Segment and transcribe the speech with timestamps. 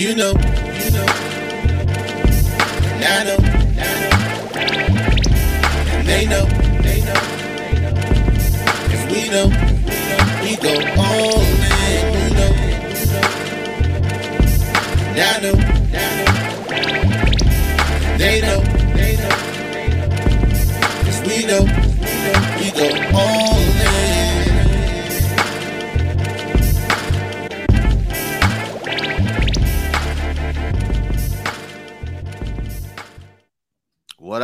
[0.00, 1.06] You know, you know.
[2.88, 3.36] And I know.
[5.92, 6.46] And they know,
[6.80, 7.20] they know.
[8.88, 9.48] Cause we know,
[10.42, 12.14] we go all in.
[12.16, 12.52] You know,
[15.04, 15.69] and I know.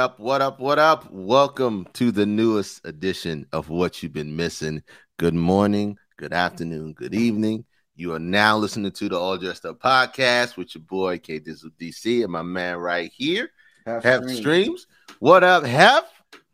[0.06, 1.10] Up, what up, what up?
[1.10, 4.84] Welcome to the newest edition of What You've Been Missing.
[5.16, 7.64] Good morning, good afternoon, good evening.
[7.96, 11.72] You are now listening to the All Dressed Up podcast with your boy K Dizzle
[11.80, 13.50] DC and my man right here,
[13.84, 14.36] Half stream.
[14.36, 14.86] Streams.
[15.18, 16.04] What up, Hef?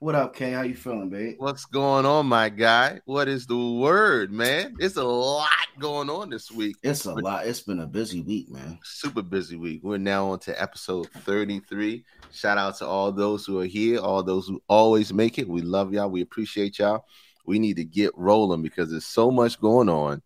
[0.03, 0.51] What up, K?
[0.51, 1.37] How you feeling, babe?
[1.39, 3.01] What's going on, my guy?
[3.05, 4.75] What is the word, man?
[4.81, 5.49] It's a lot
[5.79, 6.75] going on this week.
[6.83, 7.47] It's a lot.
[7.47, 8.81] It's been a busy week, man.
[8.83, 9.83] super busy week.
[9.85, 12.05] We're now on to episode 33.
[12.33, 15.49] Shout out to all those who are here, all those who always make it.
[15.49, 16.11] We love y'all.
[16.11, 17.05] We appreciate y'all.
[17.47, 20.21] We need to get rolling because there's so much going on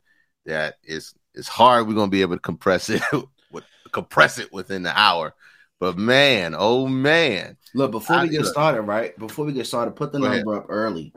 [0.47, 1.87] that it's it's hard.
[1.87, 3.03] We're gonna be able to compress it
[3.53, 5.34] with compress it within the hour.
[5.78, 7.56] But man, oh man.
[7.74, 8.52] Look, before I- we get look.
[8.52, 9.16] started, right?
[9.19, 11.12] Before we get started, put the Go number up early.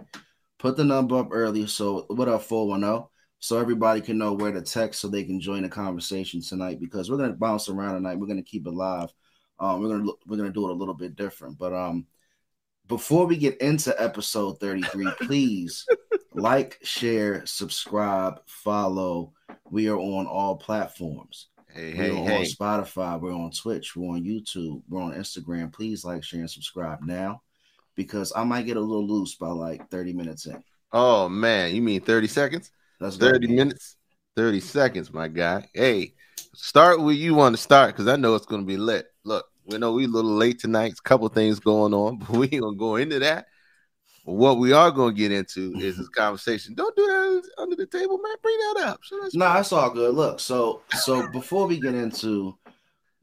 [0.57, 1.67] Put the number up early.
[1.67, 3.07] So what up, 410?
[3.39, 7.09] So everybody can know where to text so they can join the conversation tonight because
[7.09, 8.19] we're gonna bounce around tonight.
[8.19, 9.09] We're gonna keep it live.
[9.59, 11.57] Um, we're gonna we're gonna do it a little bit different.
[11.57, 12.05] But um
[12.87, 15.85] before we get into episode 33, please
[16.33, 19.31] like, share, subscribe, follow.
[19.69, 21.47] We are on all platforms.
[21.79, 22.43] Hey, We're hey, on hey.
[22.43, 23.21] Spotify.
[23.21, 23.95] We're on Twitch.
[23.95, 24.81] We're on YouTube.
[24.89, 25.71] We're on Instagram.
[25.71, 27.41] Please like, share, and subscribe now
[27.95, 30.61] because I might get a little loose by like 30 minutes in.
[30.91, 32.71] Oh man, you mean 30 seconds?
[32.99, 33.09] Go.
[33.09, 33.95] 30 minutes,
[34.35, 35.69] 30 seconds, my guy.
[35.73, 36.15] Hey,
[36.53, 39.05] start where you want to start because I know it's going to be lit.
[39.23, 40.95] Look, we know we a little late tonight.
[40.99, 43.45] A couple things going on, but we ain't going to go into that.
[44.25, 46.73] But what we are going to get into is this conversation.
[46.75, 48.35] Don't do that under the table, man.
[48.41, 48.99] Bring that up.
[49.03, 50.13] So No, that's all good.
[50.13, 52.57] Look, so so before we get into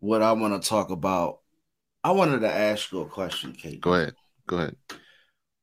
[0.00, 1.40] what I want to talk about,
[2.02, 3.80] I wanted to ask you a question, Kate.
[3.80, 4.14] Go ahead.
[4.46, 4.76] Go ahead.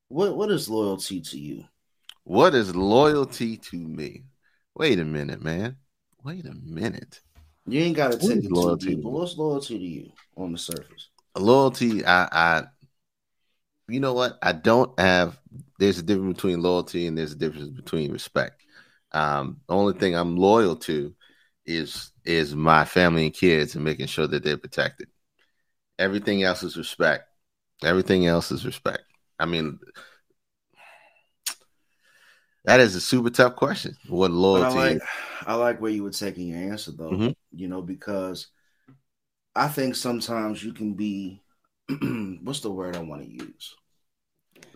[0.10, 1.64] What what is loyalty to you?
[2.24, 4.24] What is loyalty to me?
[4.76, 5.78] Wait a minute, man.
[6.24, 7.22] Wait a minute.
[7.66, 11.10] You ain't got to take it loyalty to what's loyalty to you on the surface?
[11.38, 12.64] loyalty i i
[13.88, 15.40] you know what i don't have
[15.80, 18.62] there's a difference between loyalty and there's a difference between respect
[19.12, 21.14] um the only thing i'm loyal to
[21.66, 25.08] is is my family and kids and making sure that they're protected
[26.00, 27.26] everything else is respect
[27.84, 29.04] everything else is respect
[29.40, 29.80] i mean
[32.66, 35.02] that is a super tough question what But I loyalty like.
[35.46, 37.12] I like where you were taking your answer though.
[37.16, 37.34] Mhm.
[37.52, 38.48] You know, because
[39.56, 41.43] I think sometimes you can be
[42.44, 43.76] what's the word I want to use?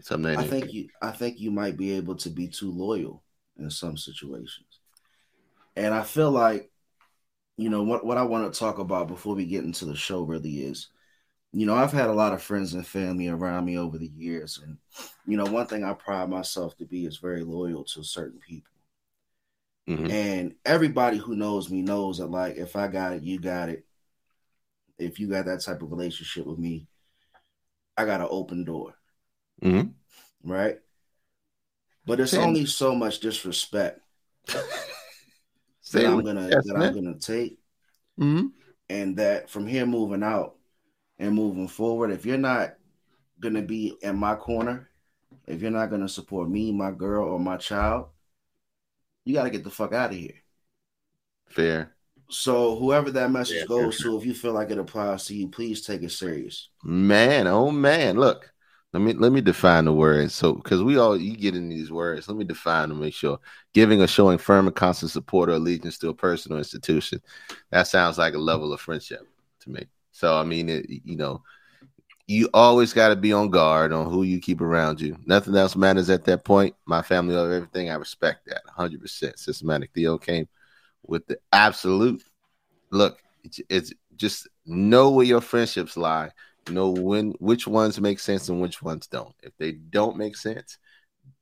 [0.02, 3.24] something I think you I think you might be able to be too loyal
[3.58, 4.80] in some situations.
[5.76, 6.72] And I feel like,
[7.58, 10.24] you know, what, what I want to talk about before we get into the show
[10.24, 10.88] really is,
[11.54, 14.60] you know, I've had a lot of friends and family around me over the years.
[14.64, 14.78] And,
[15.28, 18.74] you know, one thing I pride myself to be is very loyal to certain people.
[19.88, 20.12] Mhm.
[20.12, 23.86] And everybody who knows me knows that, like, if I got it, you got it.
[24.98, 26.88] If you got that type of relationship with me,
[27.98, 28.94] I got an open door,
[29.62, 29.94] Mhm.
[30.44, 30.80] right?
[32.06, 34.00] But it's only so much disrespect
[35.82, 36.90] Say that I'm gonna yes, that man.
[36.90, 37.60] I'm gonna take,
[38.20, 38.52] Mhm.
[38.90, 40.56] and that from here moving out
[41.20, 42.76] and moving forward, if you're not
[43.40, 44.90] gonna be in my corner,
[45.48, 48.10] if you're not gonna support me, my girl, or my child,
[49.26, 50.44] you gotta get the fuck out of here.
[51.48, 51.97] fair
[52.30, 55.48] So whoever that message Yeah, goes to, if you feel like it applies to you,
[55.48, 56.70] please take it serious.
[56.84, 58.54] Man, oh man, look.
[58.94, 60.34] Let me let me define the words.
[60.34, 63.38] So because we all you get in these words, let me define them, make sure.
[63.74, 67.22] Giving or showing firm and constant support or allegiance to a person or institution.
[67.72, 69.28] That sounds like a level of friendship
[69.62, 69.88] to me.
[70.12, 71.44] So I mean it, you know,
[72.28, 75.18] you always got to be on guard on who you keep around you.
[75.26, 76.76] Nothing else matters at that point.
[76.86, 77.90] My family over everything.
[77.90, 79.40] I respect that 100%.
[79.40, 80.48] Systematic Theo came
[81.04, 82.24] with the absolute
[82.92, 83.20] look.
[83.44, 86.32] It's, it's just know where your friendships lie
[86.70, 89.34] know when which ones make sense and which ones don't.
[89.42, 90.78] If they don't make sense,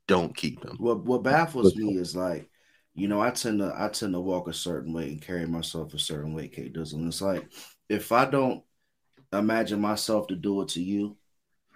[0.07, 0.77] don't keep them.
[0.79, 2.49] What what baffles me is like,
[2.93, 5.93] you know, I tend to I tend to walk a certain way and carry myself
[5.93, 6.93] a certain way, Kate does.
[6.93, 7.47] And it's like
[7.89, 8.63] if I don't
[9.33, 11.17] imagine myself to do it to you,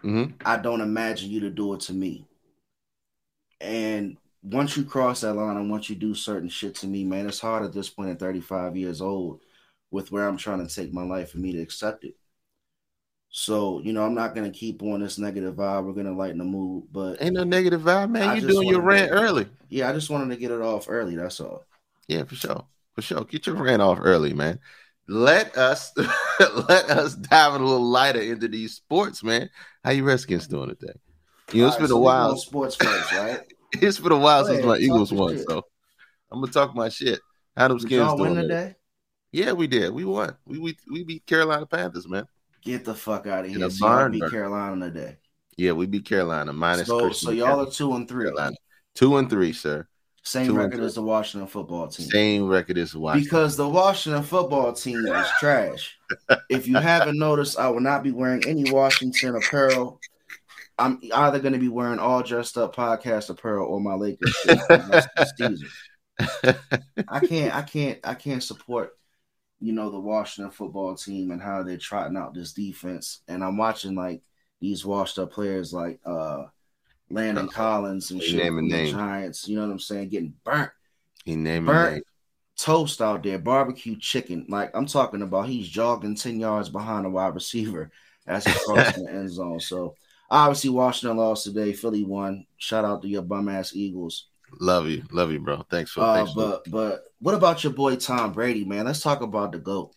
[0.04, 0.34] Mhm.
[0.46, 2.26] I don't imagine you to do it to me.
[3.62, 7.28] And once you cross that line and once you do certain shit to me, man,
[7.28, 9.42] it's hard at this point at 35 years old
[9.92, 12.16] with where I'm trying to take my life for me to accept it.
[13.32, 15.86] So, you know, I'm not gonna keep on this negative vibe.
[15.86, 18.36] We're gonna lighten the mood, but Ain't no negative vibe, man.
[18.36, 19.48] You doing your rant early.
[19.70, 21.16] yeah, I just wanted to get it off early.
[21.16, 21.64] That's all.
[22.08, 22.66] Yeah, for sure.
[22.96, 23.24] For sure.
[23.26, 24.60] Get your rant off early, man.
[25.08, 29.50] Let us let us dive a little lighter into these sports, man.
[29.84, 30.94] How you Redskins doing today?
[31.54, 32.36] You know, it's All been a while.
[32.38, 33.42] Sports first, right?
[33.72, 35.48] It's been a while since my Eagles won, shit.
[35.48, 35.64] so
[36.32, 37.20] I'm gonna talk my shit.
[37.56, 38.76] How them skins doing today?
[39.32, 39.92] Yeah, we did.
[39.92, 40.36] We won.
[40.46, 42.26] We we, we beat Carolina Panthers, man.
[42.62, 43.70] Get the fuck out of here.
[43.70, 44.30] So y'all beat.
[44.30, 45.18] Carolina today.
[45.58, 46.88] Yeah, we beat Carolina minus.
[46.88, 48.26] So, Christian so y'all are two and three.
[48.26, 48.56] Carolina
[48.96, 49.88] two and three, sir.
[50.24, 52.08] Same Two record as the Washington football team.
[52.08, 53.24] Same record as Washington.
[53.24, 55.98] Because the Washington football team is trash.
[56.50, 60.00] if you haven't noticed, I will not be wearing any Washington apparel.
[60.78, 64.60] I'm either going to be wearing all dressed up podcast apparel or my Lakers shirt
[64.68, 65.70] for the rest of the season.
[67.08, 68.92] I can't, I can't, I can't support,
[69.60, 73.22] you know, the Washington football team and how they're trotting out this defense.
[73.28, 74.22] And I'm watching like
[74.62, 76.46] these washed up players like uh
[77.10, 78.94] Landon Collins and shit name the name.
[78.94, 79.48] Giants.
[79.48, 80.10] You know what I'm saying?
[80.10, 80.72] Getting burnt
[81.26, 81.98] he named Burnt.
[81.98, 82.02] me.
[82.58, 84.46] toast out there, barbecue chicken.
[84.50, 87.92] Like I'm talking about, he's jogging ten yards behind a wide receiver
[88.28, 89.60] as he crosses the end zone.
[89.60, 89.96] So
[90.30, 91.74] obviously, Washington lost today.
[91.74, 92.46] Philly won.
[92.58, 94.29] Shout out to your bum ass Eagles.
[94.60, 95.66] Love you, love you, bro.
[95.70, 96.02] Thanks for.
[96.02, 98.86] Uh, thanks for but but what about your boy Tom Brady, man?
[98.86, 99.94] Let's talk about the goat.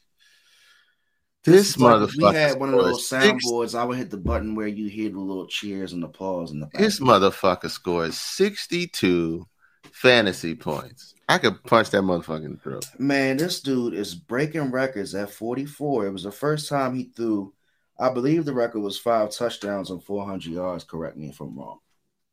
[1.45, 2.33] this is like motherfucker.
[2.33, 3.79] we had one of those soundboards.
[3.79, 6.69] I would hit the button where you hear the little cheers and applause in the.
[6.75, 9.47] This motherfucker scored 62
[9.93, 11.15] fantasy points.
[11.29, 12.87] I could punch that motherfucker in the throat.
[12.99, 16.07] Man, this dude is breaking records at 44.
[16.07, 17.55] It was the first time he threw.
[17.99, 20.85] I believe the record was five touchdowns and 400 yards.
[20.85, 21.79] Correct me if I'm wrong.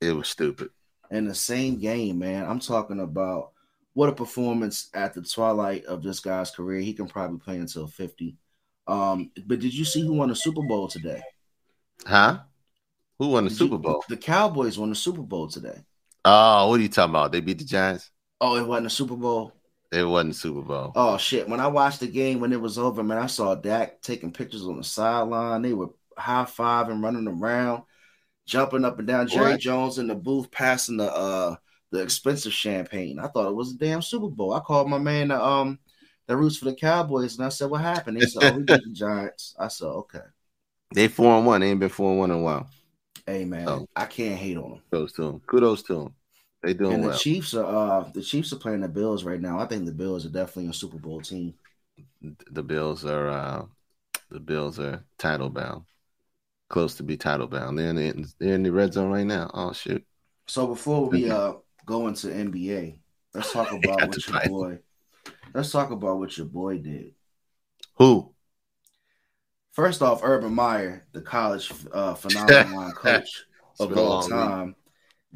[0.02, 0.70] It was stupid.
[1.12, 2.46] In the same game, man.
[2.46, 3.52] I'm talking about
[3.94, 6.80] what a performance at the twilight of this guy's career.
[6.82, 8.36] He can probably play until 50.
[8.88, 11.22] Um, but did you see who won the Super Bowl today?
[12.06, 12.40] Huh?
[13.18, 14.04] Who won the Did Super you- Bowl?
[14.08, 15.84] The Cowboys won the Super Bowl today.
[16.26, 17.32] Oh, what are you talking about?
[17.32, 18.10] They beat the Giants?
[18.42, 19.54] Oh, it wasn't a Super Bowl.
[19.92, 20.92] It wasn't Super Bowl.
[20.96, 21.50] Oh shit!
[21.50, 24.64] When I watched the game when it was over, man, I saw Dak taking pictures
[24.68, 25.64] on the sideline.
[25.64, 27.84] They were high fiving, running around,
[28.50, 29.28] jumping up and down.
[29.28, 29.60] Jerry What?
[29.60, 31.56] Jones in the booth passing the uh
[31.92, 33.20] the expensive champagne.
[33.20, 34.54] I thought it was a damn Super Bowl.
[34.54, 35.80] I called my man the um
[36.28, 38.84] the roots for the Cowboys and I said, "What happened?" He said, "Oh, we beat
[38.84, 40.20] the Giants." I said, "Okay."
[40.94, 41.62] They four and one.
[41.62, 42.70] They ain't been four and one in a while.
[43.26, 43.86] Hey man.
[43.96, 44.82] I can't hate on them.
[44.92, 45.40] Kudos to them.
[45.48, 46.16] Kudos to them.
[46.64, 47.18] They doing And the well.
[47.18, 49.60] Chiefs are uh the Chiefs are playing the Bills right now.
[49.60, 51.54] I think the Bills are definitely a Super Bowl team.
[52.52, 53.66] the Bills are uh,
[54.30, 55.86] the Bills are title bound,
[56.70, 57.78] close to be title bound.
[57.78, 59.52] They're in the they're in the red zone right now.
[59.54, 60.06] Oh shoot!
[60.48, 61.54] So before we uh
[61.86, 63.00] go into NBA,
[63.34, 64.80] let's talk about what your boy.
[65.54, 67.14] Let's talk about what your boy did.
[67.96, 68.34] Who?
[69.74, 73.46] First off, Urban Meyer, the college uh, phenomenon coach
[73.80, 74.30] of all week.
[74.30, 74.76] time,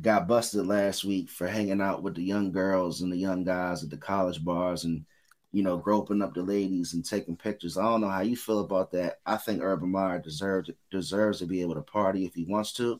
[0.01, 3.83] got busted last week for hanging out with the young girls and the young guys
[3.83, 5.05] at the college bars and
[5.53, 7.77] you know groping up the ladies and taking pictures.
[7.77, 9.19] I don't know how you feel about that.
[9.25, 12.99] I think Urban Meyer deserves deserves to be able to party if he wants to.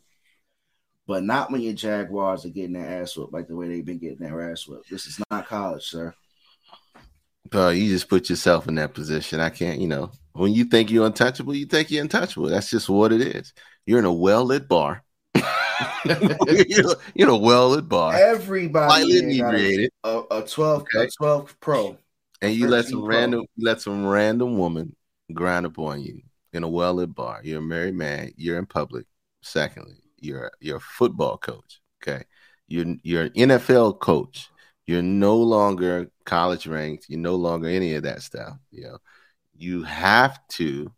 [1.05, 3.97] But not when your Jaguars are getting their ass whooped like the way they've been
[3.97, 4.89] getting their ass whooped.
[4.89, 6.13] This is not college, sir.
[7.49, 9.41] Bro, you just put yourself in that position.
[9.41, 12.47] I can't, you know, when you think you're untouchable, you think you're untouchable.
[12.47, 13.53] That's just what it is.
[13.85, 15.03] You're in a well lit bar.
[16.05, 21.05] you're in a well lit bar, Everybody inebriated, a, a 12 Okay.
[21.05, 21.97] a 12 pro.
[22.43, 23.09] And you let some pro.
[23.09, 24.95] random you let some random woman
[25.33, 26.21] grind upon you
[26.51, 27.41] in a well lit bar.
[27.43, 28.31] You're a married man.
[28.35, 29.05] You're in public.
[29.41, 31.81] Secondly, you're you're a football coach.
[32.01, 32.23] Okay,
[32.67, 34.49] you're you're an NFL coach.
[34.85, 37.05] You're no longer college ranked.
[37.07, 38.57] You're no longer any of that stuff.
[38.71, 38.97] You know,
[39.55, 40.91] you have to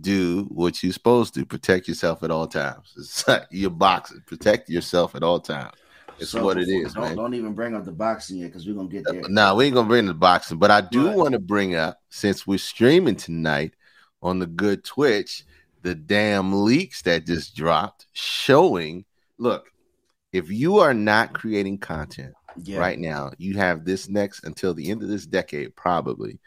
[0.00, 1.46] do what you're supposed to.
[1.46, 2.92] Protect yourself at all times.
[2.98, 4.22] It's like you're boxing.
[4.26, 5.72] Protect yourself at all times.
[6.18, 7.16] It's So what it is, don't, man.
[7.16, 9.28] Don't even bring up the boxing yet because we're gonna get there.
[9.28, 12.46] No, we ain't gonna bring the boxing, but I do want to bring up since
[12.46, 13.74] we're streaming tonight
[14.22, 15.44] on the good Twitch,
[15.82, 19.04] the damn leaks that just dropped showing.
[19.38, 19.70] Look,
[20.32, 22.78] if you are not creating content Yeah.
[22.78, 26.38] right now, you have this next until the end of this decade, probably,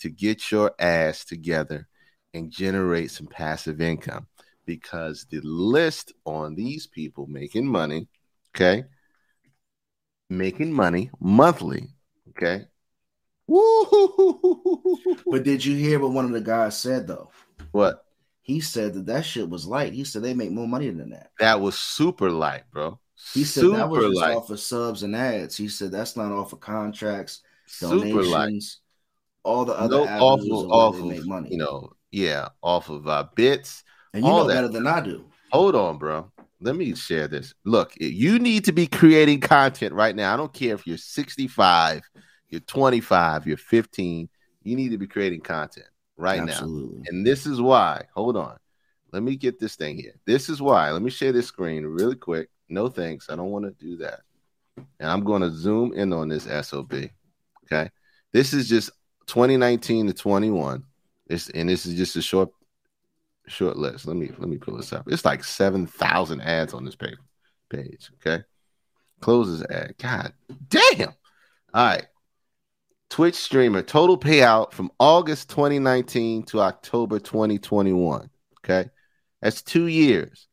[0.00, 1.86] to get your ass together
[2.34, 4.26] and generate some passive income
[4.66, 8.08] because the list on these people making money,
[8.54, 8.84] okay,
[10.36, 11.88] making money monthly,
[12.30, 12.64] okay.
[15.26, 17.30] But did you hear what one of the guys said though?
[17.72, 18.04] What?
[18.42, 19.92] He said that that shit was light.
[19.92, 21.30] He said they make more money than that.
[21.38, 22.98] That was super light, bro.
[23.34, 24.36] He said super that was just light.
[24.36, 25.56] off of subs and ads.
[25.56, 28.46] He said that's not off of contracts, Super light.
[28.46, 28.80] donations.
[29.44, 31.48] all the other no off of of, off they of make money.
[31.52, 33.84] you know, yeah, off of uh, bits.
[34.12, 34.54] and you all know that.
[34.54, 35.24] better than I do.
[35.52, 36.30] Hold on, bro.
[36.62, 37.54] Let me share this.
[37.64, 40.32] Look, you need to be creating content right now.
[40.32, 42.02] I don't care if you're 65,
[42.48, 44.28] you're 25, you're 15.
[44.62, 46.52] You need to be creating content right now.
[46.52, 47.02] Absolutely.
[47.08, 48.04] And this is why.
[48.14, 48.56] Hold on.
[49.12, 50.14] Let me get this thing here.
[50.24, 50.90] This is why.
[50.92, 52.48] Let me share this screen really quick.
[52.68, 53.28] No thanks.
[53.28, 54.20] I don't want to do that.
[54.76, 56.94] And I'm going to zoom in on this SOB.
[57.64, 57.90] Okay.
[58.32, 58.90] This is just
[59.26, 60.84] 2019 to 21.
[61.26, 62.50] This and this is just a short
[63.46, 64.06] short list.
[64.06, 65.08] Let me let me pull this up.
[65.08, 67.16] It's like 7,000 ads on this page.
[67.68, 68.44] Page, okay?
[69.20, 69.94] Close this ad.
[69.98, 70.32] God
[70.68, 71.14] damn.
[71.74, 72.06] All right.
[73.08, 78.30] Twitch streamer total payout from August 2019 to October 2021.
[78.60, 78.88] Okay.
[79.40, 80.48] That's two years.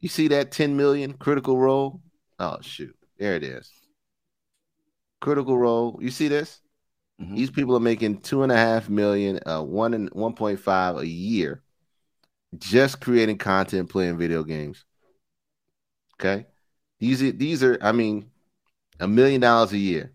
[0.00, 2.00] You see that 10 million critical role?
[2.38, 2.94] Oh, shoot.
[3.18, 3.70] There it is.
[5.20, 5.98] Critical role.
[6.00, 6.60] You see this?
[7.20, 7.34] Mhm.
[7.34, 11.62] These people are making two and a half million, uh, one and 1.5 a year
[12.58, 14.84] just creating content, playing video games.
[16.14, 16.46] Okay.
[16.98, 18.30] These are, these are, I mean,
[19.00, 20.12] a million dollars a year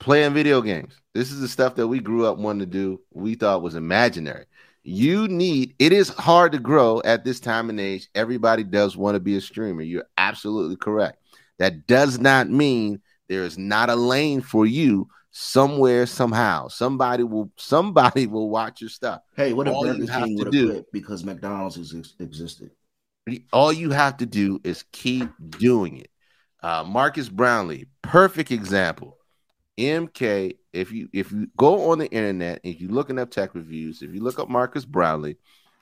[0.00, 1.00] playing video games.
[1.14, 3.00] This is the stuff that we grew up wanting to do.
[3.12, 4.46] We thought was imaginary.
[4.82, 8.08] You need it is hard to grow at this time and age.
[8.14, 9.82] Everybody does want to be a streamer.
[9.82, 11.22] You're absolutely correct.
[11.58, 16.68] That does not mean there is not a lane for you somewhere, somehow.
[16.68, 19.20] Somebody will somebody will watch your stuff.
[19.36, 22.70] Hey, what if All you Burger have King would do- quit because McDonald's ex- existed?
[23.52, 26.10] All you have to do is keep doing it.
[26.62, 29.18] Uh, Marques Brownlee, perfect example.
[29.76, 34.02] MK, if you if you go on the internet and you're looking up tech reviews,
[34.02, 35.36] if you look up Marques Brownlee,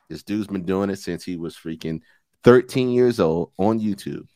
[0.09, 2.01] this dude's been doing it since he was freaking
[2.45, 4.27] 13 years old on YouTube.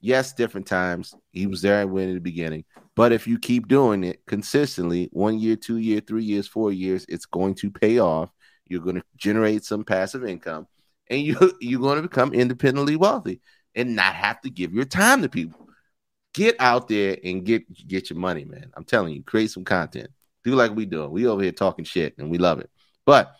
[0.00, 1.14] Yes, different times.
[1.32, 5.38] He was there when in the beginning, but if you keep doing it consistently, one
[5.38, 8.30] year, two year, three years, four years, it's going to pay off.
[8.66, 10.66] You're going to generate some passive income,
[11.08, 13.40] and you you're going to become independently wealthy
[13.74, 15.66] and not have to give your time to people
[16.36, 18.70] get out there and get get your money, man.
[18.76, 20.10] I'm telling you, create some content.
[20.44, 21.08] Do like we do.
[21.08, 22.70] We over here talking shit and we love it.
[23.06, 23.34] But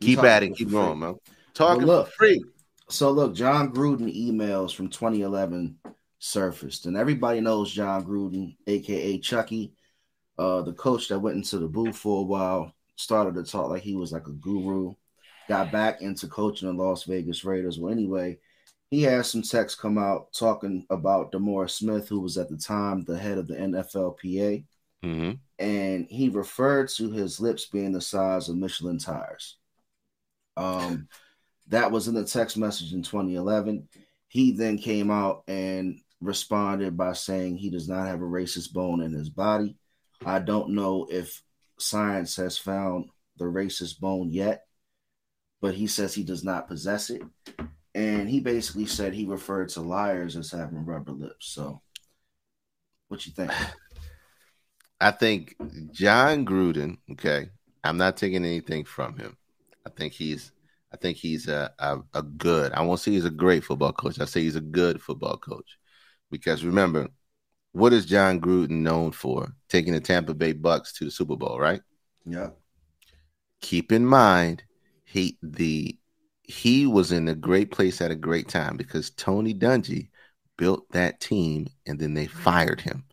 [0.00, 1.16] keep at it, keep going, man.
[1.54, 2.44] Talking look, for free.
[2.90, 5.78] So look, Jon Gruden emails from 2011
[6.18, 9.72] surfaced, and everybody knows Jon Gruden, aka Chucky,
[10.38, 13.82] uh, the coach that went into the booth for a while, started to talk like
[13.82, 14.94] he was like a guru,
[15.48, 17.78] got back into coaching the Las Vegas Raiders.
[17.78, 18.38] Well, anyway,
[18.90, 23.04] he had some texts come out talking about DeMaurice Smith, who was at the time
[23.04, 24.66] the head of the NFLPA,
[25.02, 29.58] hmm and he referred to his lips being the size of Michelin tires.
[30.56, 31.08] Um,
[31.68, 33.88] that was in the text message in 2011.
[34.28, 39.00] He then came out and responded by saying he does not have a racist bone
[39.00, 39.76] in his body.
[40.24, 41.42] I don't know if
[41.78, 43.06] science has found
[43.36, 44.64] the racist bone yet,
[45.60, 47.22] but he says he does not possess it.
[47.94, 51.46] And he basically said he referred to liars as having rubber lips.
[51.46, 51.80] So,
[53.08, 53.52] what you think?
[55.00, 55.54] I think
[55.92, 57.50] Jon Gruden, okay.
[57.82, 59.36] I'm not taking anything from him.
[59.86, 60.50] I think he's
[60.94, 64.20] I think he's a, a, a good, I won't say he's a great football coach.
[64.20, 65.78] I say he's a good football coach.
[66.30, 67.08] Because remember,
[67.72, 69.54] what is Jon Gruden known for?
[69.68, 71.82] Taking the Tampa Bay Bucks to the Super Bowl, right?
[72.26, 72.50] Yeah.
[73.60, 74.62] keep in mind
[75.04, 75.96] he the
[76.42, 80.10] he was in a great place at a great time because Tony Dungy
[80.58, 83.04] built that team and then they fired him.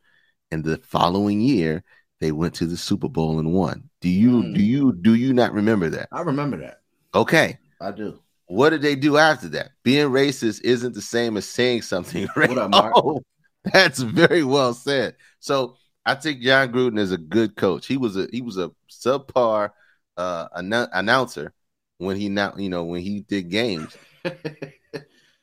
[0.52, 1.84] And the following year
[2.20, 3.90] they went to the Super Bowl and won.
[4.02, 4.54] Do you Hmm.
[4.54, 6.12] do you do you not remember that?
[6.12, 6.82] I remember that.
[7.14, 7.58] Okay.
[7.82, 8.20] I do.
[8.48, 9.72] What did they do after that?
[9.84, 12.28] Being racist isn't the same as saying something.
[12.36, 12.50] Right?
[12.50, 12.94] What up, Mark?
[13.04, 13.22] Oh,
[13.74, 15.16] that's very well said.
[15.40, 17.86] So I think Jon Gruden is a good coach.
[17.86, 19.70] He was a he was a subpar
[20.18, 21.54] uh annou- announcer
[22.00, 23.96] when he now you know when he did games.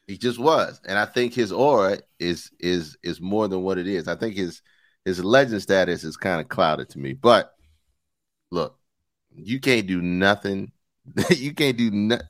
[0.09, 3.87] He just was, and I think his aura is is is more than what it
[3.87, 4.09] is.
[4.09, 4.63] I think his
[5.05, 7.13] his legend status is kind of clouded to me.
[7.13, 7.53] But
[8.51, 8.79] look,
[9.31, 10.73] you can't do nothing.
[11.31, 12.27] you can't do nothing.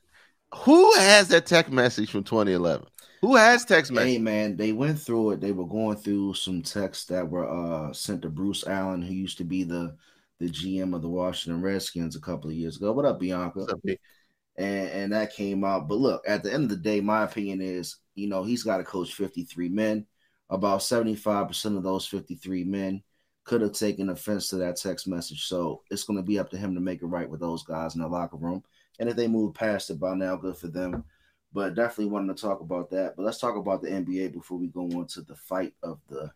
[0.54, 2.86] Who has that text message from 2011?
[3.20, 4.12] Who has text message?
[4.12, 5.40] Hey man, they went through it.
[5.40, 9.38] They were going through some texts that were uh sent to Bruce Allen, who used
[9.38, 9.96] to be the
[10.38, 12.92] the GM of the Washington Redskins a couple of years ago.
[12.92, 13.58] What up, Bianca?
[13.58, 15.88] What's up, and and that came out.
[15.88, 18.78] But look, at the end of the day, my opinion is, you know, he's got
[18.78, 20.06] to coach 53 men.
[20.50, 23.02] About 75% of those 53 men
[23.48, 25.46] could have taken offense to that text message.
[25.46, 27.94] So it's going to be up to him to make it right with those guys
[27.94, 28.62] in the locker room.
[29.00, 31.04] And if they move past it by now, good for them.
[31.52, 33.16] But definitely wanted to talk about that.
[33.16, 36.30] But let's talk about the NBA before we go on to the fight of the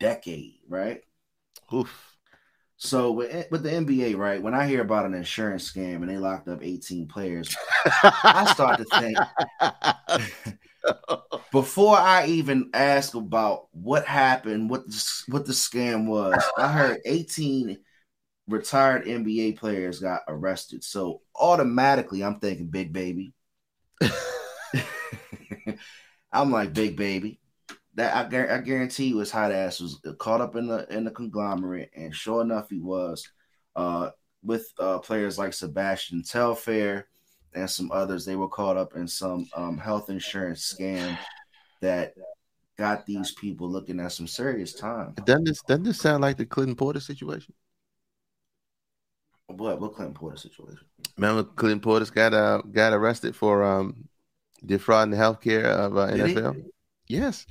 [0.00, 1.02] decade, right?
[1.72, 2.16] Oof.
[2.76, 4.42] So with, with the NBA, right?
[4.42, 7.56] When I hear about an insurance scam and they locked up 18 players,
[8.02, 10.58] I start to think
[11.52, 16.42] before I even ask about what happened, what the, what the scam was.
[16.56, 17.78] I heard 18
[18.48, 20.82] retired NBA players got arrested.
[20.84, 23.34] So automatically, I'm thinking big baby.
[26.32, 27.40] I'm like big baby.
[27.94, 31.10] That I, I guarantee you, his hot ass was caught up in the in the
[31.10, 33.28] conglomerate, and sure enough, he was.
[33.74, 34.10] Uh,
[34.42, 37.08] with uh, players like Sebastian Telfair
[37.58, 41.18] and some others, they were caught up in some um, health insurance scam
[41.80, 42.14] that
[42.76, 45.14] got these people looking at some serious time.
[45.24, 47.54] Doesn't this doesn't this sound like the Clinton Portis situation?
[49.48, 50.86] What what Clinton Portis situation?
[51.16, 54.08] Remember Clinton Portis got uh got arrested for um
[54.64, 56.56] defrauding the healthcare of uh, NFL.
[56.56, 57.16] He?
[57.16, 57.46] Yes,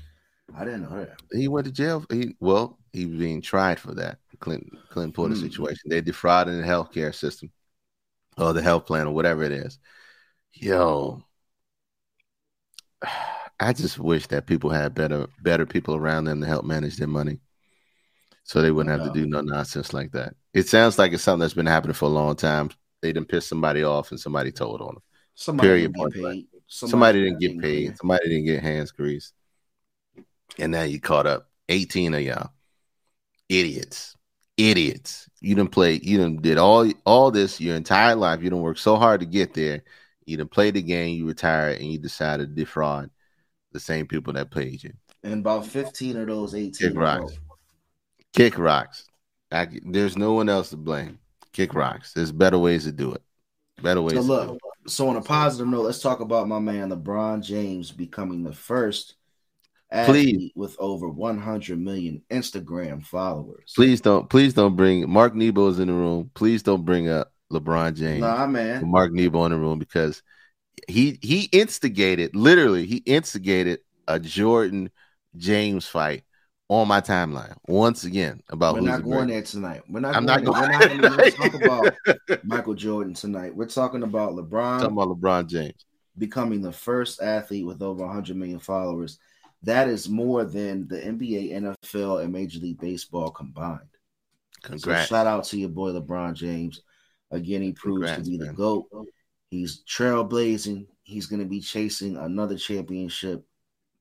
[0.56, 1.20] I didn't know that.
[1.32, 2.06] He went to jail.
[2.10, 5.42] He well, he was being tried for that Clinton Clinton Portis mm.
[5.42, 5.90] situation.
[5.90, 7.52] They defrauded the healthcare system
[8.38, 9.80] or the health plan or whatever it is.
[10.54, 11.24] Yo,
[13.60, 17.08] I just wish that people had better better people around them to help manage their
[17.08, 17.40] money
[18.44, 20.34] so they wouldn't have to do no nonsense like that.
[20.54, 22.70] It sounds like it's something that's been happening for a long time.
[23.02, 25.04] They didn't piss somebody off and somebody told on them.
[25.36, 25.94] Somebody Period.
[25.94, 26.14] didn't.
[26.14, 27.90] Somebody, somebody didn't get paid.
[27.90, 27.98] paid.
[27.98, 29.34] Somebody didn't get hands greased.
[30.58, 31.50] And now you caught up.
[31.70, 32.50] 18 of y'all.
[33.50, 34.17] Idiots.
[34.58, 35.30] Idiots.
[35.40, 38.40] You didn't play, you didn't did all all this your entire life.
[38.40, 39.84] You didn't work so hard to get there.
[40.26, 43.10] You didn't play the game, you retired, and you decided to defraud
[43.72, 44.94] the same people that paid you.
[45.24, 47.40] And about 15 of those 18 kick rocks.
[48.34, 49.06] Kick rocks.
[49.52, 51.20] I, there's no one else to blame.
[51.54, 52.14] Kick rocks.
[52.14, 53.22] There's better ways to do it.
[53.82, 54.16] Better ways.
[54.16, 54.60] So look.
[54.88, 59.16] So on a positive note, let's talk about my man LeBron James becoming the first
[59.92, 63.74] athlete with over 100 million Instagram followers.
[63.76, 64.30] Please don't.
[64.30, 66.32] Please don't bring Mark Nebo is in the room.
[66.34, 68.22] Please don't bring up LeBron James.
[68.22, 68.90] Nah, man.
[68.90, 70.22] Mark Nebo in the room because
[70.88, 74.90] he he instigated literally he instigated a Jordan
[75.36, 76.24] James fight
[76.70, 79.84] on my timeline once again about we're not going there tonight.
[79.88, 80.16] We're not.
[80.16, 81.02] I'm going not going.
[81.02, 83.56] We're not going to talk about Michael Jordan tonight.
[83.56, 84.82] We're talking about LeBron.
[84.82, 85.86] Talking about LeBron James
[86.18, 89.20] becoming the first athlete with over 100 million followers.
[89.68, 93.82] That is more than the NBA, NFL, and Major League Baseball combined.
[94.64, 95.10] Congrats!
[95.10, 96.84] So shout out to your boy LeBron James.
[97.32, 98.48] Again, he proves Congrats, to be man.
[98.48, 98.88] the goat.
[99.50, 100.88] He's trailblazing.
[101.04, 103.46] He's going to be chasing another championship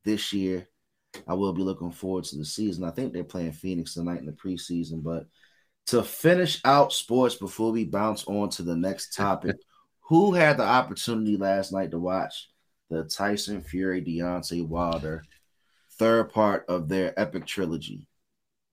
[0.05, 0.69] this year.
[1.27, 2.85] I will be looking forward to the season.
[2.85, 5.03] I think they're playing Phoenix tonight in the preseason.
[5.03, 5.27] But
[5.87, 9.57] to finish out sports before we bounce on to the next topic,
[10.03, 12.51] who had the opportunity last night to watch
[12.89, 15.25] the Tyson Fury Deontay Wilder
[15.99, 18.09] third part of their epic trilogy?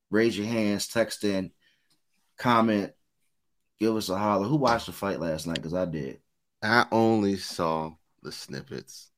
[0.10, 1.52] Raise your hands, text in,
[2.38, 2.94] comment,
[3.80, 4.48] give us a holler.
[4.48, 5.56] Who watched the fight last night?
[5.56, 6.20] Because I did.
[6.62, 9.12] I only saw the snippets.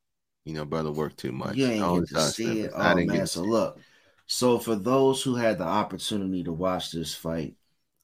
[0.46, 1.56] You know, brother worked too much.
[1.56, 2.72] Yeah, you ain't get to see it.
[2.76, 3.80] Oh man, so look.
[4.28, 7.56] So for those who had the opportunity to watch this fight,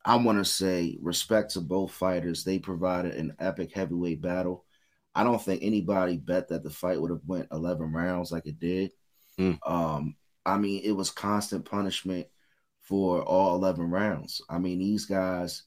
[0.04, 2.44] I want to say respect to both fighters.
[2.44, 4.66] They provided an epic heavyweight battle.
[5.14, 8.60] I don't think anybody bet that the fight would have went 11 rounds like it
[8.60, 8.92] did.
[9.40, 9.58] Mm.
[9.66, 10.16] Um,
[10.46, 12.28] I mean, it was constant punishment
[12.82, 14.42] for all 11 rounds.
[14.50, 15.64] I mean, these guys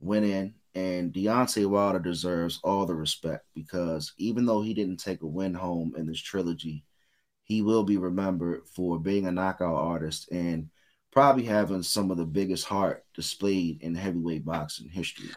[0.00, 5.22] went in and Deontay Wilder deserves all the respect because even though he didn't take
[5.22, 6.84] a win home in this trilogy,
[7.44, 10.68] he will be remembered for being a knockout artist and
[11.12, 15.30] probably having some of the biggest heart displayed in heavyweight boxing history.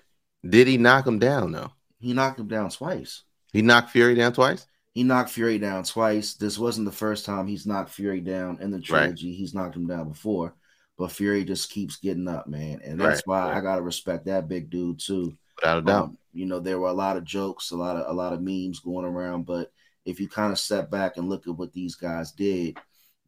[0.48, 1.72] Did he knock him down though?
[2.00, 3.24] He knocked him down twice.
[3.54, 4.68] He knocked Fury down twice?
[4.94, 6.34] He knocked Fury down twice.
[6.34, 9.30] This wasn't the first time he's knocked Fury down in the trilogy.
[9.30, 9.38] Right.
[9.38, 10.56] He's knocked him down before
[11.00, 13.58] but Fury just keeps getting up, man, and that's right, why right.
[13.58, 15.34] I gotta respect that big dude too.
[15.56, 18.06] Without a doubt, um, you know there were a lot of jokes, a lot of
[18.12, 19.72] a lot of memes going around, but
[20.06, 22.78] if you kind of step back and look at what these guys did,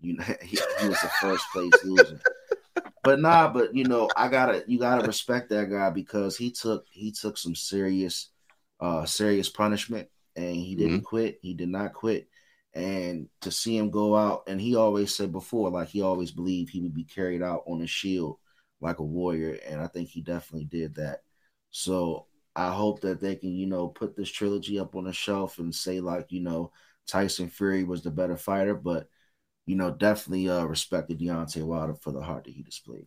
[0.01, 2.19] you know he, he was the first place loser.
[3.03, 6.85] But nah, but you know I gotta you gotta respect that guy because he took
[6.91, 8.29] he took some serious
[8.79, 11.05] uh serious punishment and he didn't mm-hmm.
[11.05, 11.39] quit.
[11.41, 12.27] He did not quit
[12.73, 16.69] and to see him go out and he always said before like he always believed
[16.69, 18.37] he would be carried out on a shield
[18.79, 21.19] like a warrior and i think he definitely did that
[21.69, 25.59] so i hope that they can you know put this trilogy up on the shelf
[25.59, 26.71] and say like you know
[27.07, 29.09] tyson fury was the better fighter but
[29.65, 33.05] you know definitely uh respected Deontay wilder for the heart that he displayed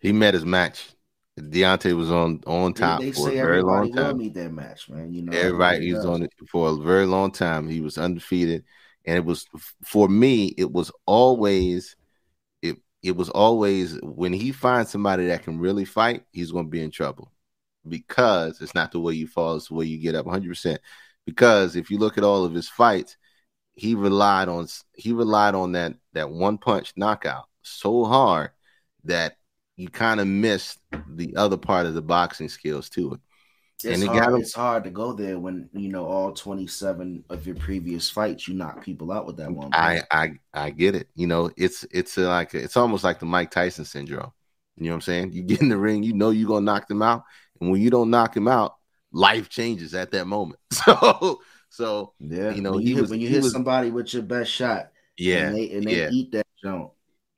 [0.00, 0.90] he met his match
[1.38, 4.18] Deontay was on on top they, they for a very long time.
[4.18, 5.12] Meet that match, man.
[5.12, 7.68] You know, everybody he's on it for a very long time.
[7.68, 8.64] He was undefeated,
[9.04, 9.46] and it was
[9.84, 10.54] for me.
[10.58, 11.96] It was always
[12.62, 16.70] it it was always when he finds somebody that can really fight, he's going to
[16.70, 17.32] be in trouble
[17.88, 20.80] because it's not the way you fall, it's the way you get up 100%.
[21.26, 23.16] Because if you look at all of his fights,
[23.74, 28.50] he relied on he relied on that that one punch knockout so hard
[29.04, 29.36] that
[29.80, 33.20] you kind of missed the other part of the boxing skills to it.
[33.82, 37.46] It's, And it hard, it's hard to go there when you know all 27 of
[37.46, 39.70] your previous fights you knock people out with that one.
[39.72, 41.08] I I I get it.
[41.14, 44.32] You know, it's it's like it's almost like the Mike Tyson syndrome.
[44.76, 45.32] You know what I'm saying?
[45.32, 47.24] You get in the ring, you know you're gonna knock them out,
[47.60, 48.74] and when you don't knock him out,
[49.12, 50.60] life changes at that moment.
[50.72, 51.40] So
[51.70, 54.12] so yeah, you know, when he you, hit, was- when you hit was- somebody with
[54.12, 56.10] your best shot, yeah, and they, and they yeah.
[56.10, 56.90] eat that junk.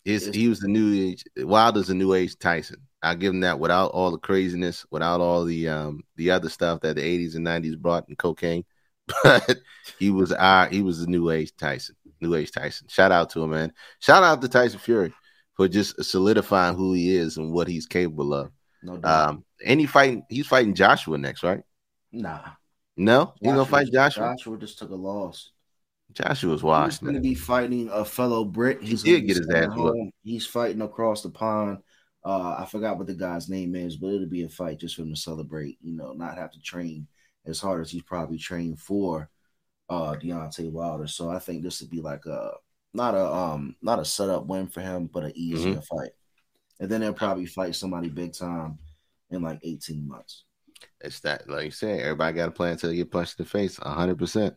[0.05, 1.25] It's, It's- he was the new age.
[1.37, 2.81] Wilder's the new age Tyson.
[3.03, 6.81] I'll give him that without all the craziness, without all the um the other stuff
[6.81, 8.65] that the 80s and 90s brought in cocaine.
[9.25, 9.59] But
[9.99, 11.97] he was our he was the new age Tyson.
[12.21, 12.87] New age Tyson.
[12.89, 13.73] Shout out to him, man.
[13.99, 15.13] Shout out to Tyson Fury
[15.57, 18.51] for just solidifying who he is and what he's capable of.
[18.83, 19.29] No doubt.
[19.31, 21.63] Um and he fighting he's fighting Joshua next, right?
[22.13, 22.41] nah,
[22.97, 24.35] No, he's gonna fight Joshua.
[24.37, 25.51] Joshua just took a loss.
[26.15, 26.91] Joshua's watching.
[26.91, 28.83] He's going to be fighting a fellow Brit.
[28.83, 29.71] He's did get his ass.
[30.23, 31.79] He's fighting across the pond.
[32.25, 35.03] Uh, I forgot what the guy's name is, but it'll be a fight just for
[35.03, 35.79] him to celebrate.
[35.83, 37.09] You know, not have to train
[37.47, 39.29] as hard as he's probably trained for
[39.89, 41.07] uh Deontay Wilder.
[41.07, 42.53] So I think this would be like a
[42.95, 45.97] not a um not a setup win for him, but an easier Mm-hmm.
[45.97, 46.11] fight.
[46.81, 48.79] And then they'll probably fight somebody big time
[49.31, 50.45] in like 18 months.
[51.01, 53.51] It's that like you said, everybody got a plan until they get punched in the
[53.51, 54.55] face, hundred percent.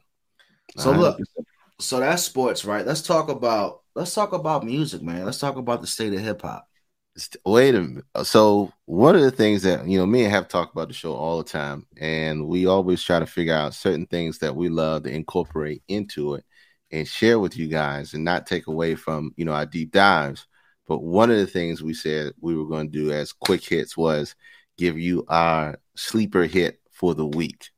[0.77, 1.19] So look,
[1.79, 2.85] so that's sports, right?
[2.85, 5.25] Let's talk about let's talk about music, man.
[5.25, 6.67] Let's talk about the state of hip hop.
[7.45, 8.05] Wait a minute.
[8.23, 11.13] So one of the things that you know, me and have talked about the show
[11.13, 15.03] all the time, and we always try to figure out certain things that we love
[15.03, 16.45] to incorporate into it
[16.91, 20.47] and share with you guys, and not take away from you know our deep dives.
[20.87, 23.97] But one of the things we said we were going to do as quick hits
[23.97, 24.35] was
[24.77, 27.69] give you our sleeper hit for the week.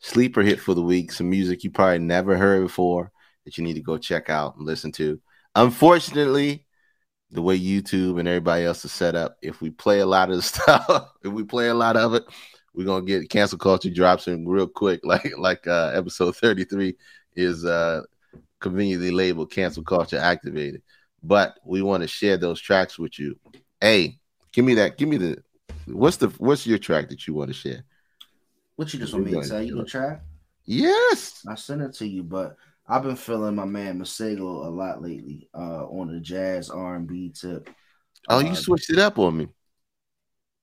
[0.00, 3.10] Sleeper hit for the week, some music you probably never heard before
[3.46, 5.18] that you need to go check out and listen to.
[5.54, 6.66] Unfortunately,
[7.30, 10.36] the way YouTube and everybody else is set up, if we play a lot of
[10.36, 12.24] the stuff, if we play a lot of it,
[12.74, 16.94] we're gonna get cancel culture drops in real quick, like like uh episode 33
[17.36, 18.02] is uh
[18.60, 20.82] conveniently labeled cancel culture activated.
[21.22, 23.38] But we want to share those tracks with you.
[23.80, 24.18] Hey,
[24.52, 25.38] give me that, give me the
[25.86, 27.84] what's the what's your track that you want to share?
[28.74, 30.18] What you just want me to tell you to try?
[30.66, 31.44] Yes.
[31.48, 32.56] I sent it to you, but
[32.88, 37.06] I've been feeling my man Masego a lot lately, uh, on the jazz R and
[37.06, 37.68] B tip.
[38.28, 39.48] Oh, Uh, you switched it up on me.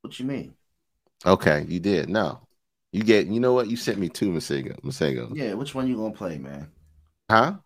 [0.01, 0.55] What you mean?
[1.25, 2.09] Okay, you did.
[2.09, 2.41] No.
[2.91, 3.69] You get you know what?
[3.69, 4.79] You sent me two Masego.
[4.81, 5.35] Masego.
[5.35, 6.69] Yeah, which one you gonna play, man?
[7.29, 7.59] Huh?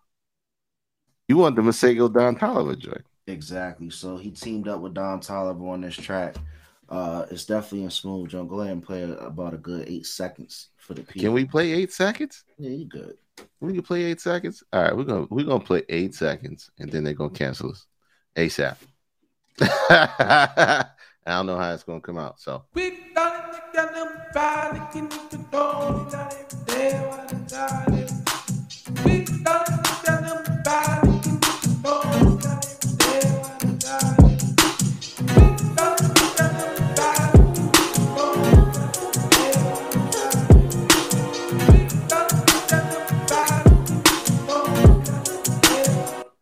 [1.28, 3.04] You want the Masego Don Toliver joint.
[3.26, 3.90] Exactly.
[3.90, 6.36] So he teamed up with Don Toliver on this track.
[6.88, 8.48] Uh, it's definitely a smooth jump.
[8.48, 11.20] Go ahead and play about a good eight seconds for the people.
[11.20, 12.44] Can we play eight seconds?
[12.56, 13.18] Yeah, you good.
[13.60, 14.62] We can play eight seconds.
[14.72, 17.86] All right, we're gonna we're gonna play eight seconds, and then they're gonna cancel us
[18.36, 18.76] ASAP.
[19.60, 20.86] I
[21.26, 22.40] don't know how it's gonna come out.
[22.40, 22.64] So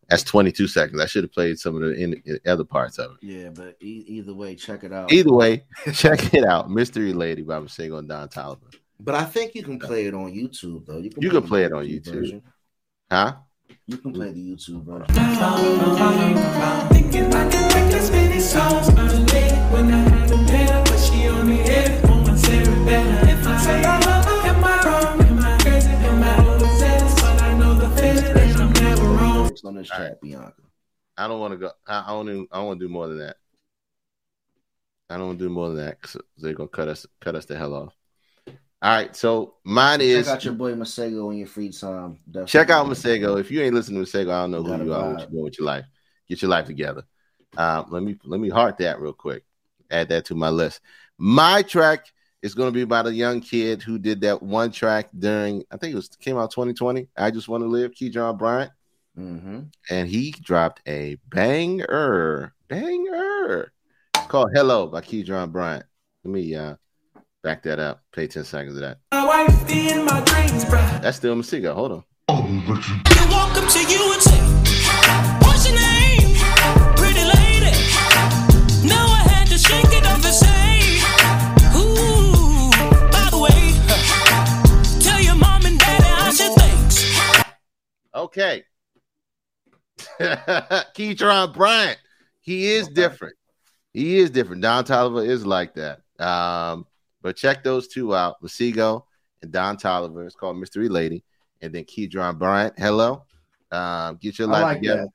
[0.09, 1.01] that's 22 seconds.
[1.01, 3.27] I should have played some of the in, in other parts of it.
[3.27, 5.13] Yeah, but e- either way, check it out.
[5.13, 6.71] Either way, check it out.
[6.71, 8.75] Mystery Lady by Masego and Don Toliver.
[9.01, 10.99] But I think you can play it on YouTube though.
[10.99, 12.15] You can, You can play it on YouTube.
[12.15, 12.43] version.
[13.11, 13.37] Huh?
[13.87, 15.07] You can play the YouTube version.
[16.89, 17.31] Thinking
[29.63, 30.63] Lyrics on this All track, Bianca.
[31.17, 31.71] I don't want to go.
[31.87, 32.29] I, I don't.
[32.29, 33.37] Even, I don't want to do more than that.
[35.09, 37.47] I don't want to do more than that because they're gonna cut us cut us
[37.47, 37.95] the hell off.
[38.83, 42.19] All right, so mine is Check out your boy Masego on your free time.
[42.27, 42.47] Definitely.
[42.47, 43.41] check out Masego.
[43.41, 45.13] If you ain't listening to Masego, I don't know who you are.
[45.13, 45.87] What you doing with your life?
[46.29, 47.05] Get your life together.
[47.57, 49.45] Um, let me let me heart that real quick.
[49.91, 50.81] Add that to my list.
[51.17, 52.07] My track
[52.43, 55.79] is going to be about a young kid who did that one track during I
[55.79, 57.09] think it was came out 2020.
[57.17, 57.93] I just want to live.
[57.93, 58.73] Keedron Bryant.
[59.19, 59.61] Mm-hmm.
[59.91, 63.73] And he dropped a banger, banger
[64.29, 65.85] called Hello by Keedron Bryant.
[66.25, 66.75] Let me uh,
[67.43, 68.03] back that up.
[68.13, 68.99] Play 10 seconds of that.
[70.25, 70.65] Dreams,
[71.01, 71.75] That's still Masego.
[71.75, 72.05] Hold on.
[72.29, 72.43] Oh,
[73.31, 74.41] walk up to you and say,
[75.47, 76.37] What's your name?
[76.97, 77.73] Pretty lady.
[78.91, 80.99] I had to shake it off and say,
[81.79, 82.71] Ooh,
[83.13, 87.15] by the way, tell your mom and daddy I said thanks.
[88.15, 88.65] Okay.
[90.95, 91.99] Keedron Bryant.
[92.41, 92.95] He is Okay.
[92.95, 93.37] different.
[93.93, 94.63] He is different.
[94.63, 96.01] Don Toliver is like that.
[96.19, 96.87] Um,
[97.23, 98.37] but check those two out.
[98.43, 99.03] Masego
[99.43, 100.27] and Don Toliver.
[100.27, 101.25] It's called Mystery Lady.
[101.63, 102.75] And then Keedron Bryant.
[102.79, 103.25] Hello.
[103.73, 105.03] Um, get your I life like together.
[105.03, 105.09] that.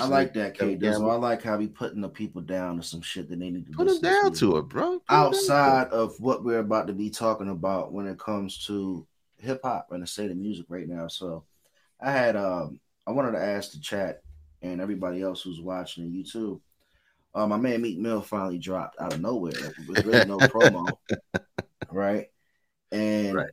[0.00, 0.76] I like that, K.
[0.76, 1.10] Dizzle.
[1.10, 3.72] I like how he putting the people down to some shit that they need to
[3.72, 4.98] Put listen down to it, bro.
[4.98, 9.06] Put outside of what we're about to be talking about when it comes to
[9.38, 11.08] hip hop and the state of music right now.
[11.08, 11.44] So
[12.00, 14.22] I had um I wanted to ask the chat
[14.72, 16.60] and everybody else who's watching on YouTube.
[17.34, 19.52] Uh, my man Meek Mill finally dropped out of nowhere.
[19.88, 20.88] With really no promo.
[21.90, 22.26] Right.
[22.92, 23.50] And Right.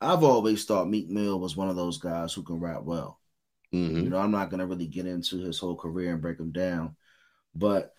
[0.00, 3.18] I've always thought Meek Mill was one of those guys who can rap well.
[3.72, 4.04] Mhm.
[4.04, 6.96] You know, I'm not gonna really get into his whole career and break him down,
[7.54, 7.92] but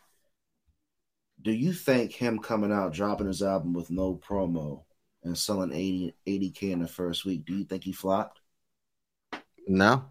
[1.41, 4.83] do you think him coming out dropping his album with no promo
[5.23, 8.39] and selling 80 80k in the first week, do you think he flopped?
[9.67, 10.05] No,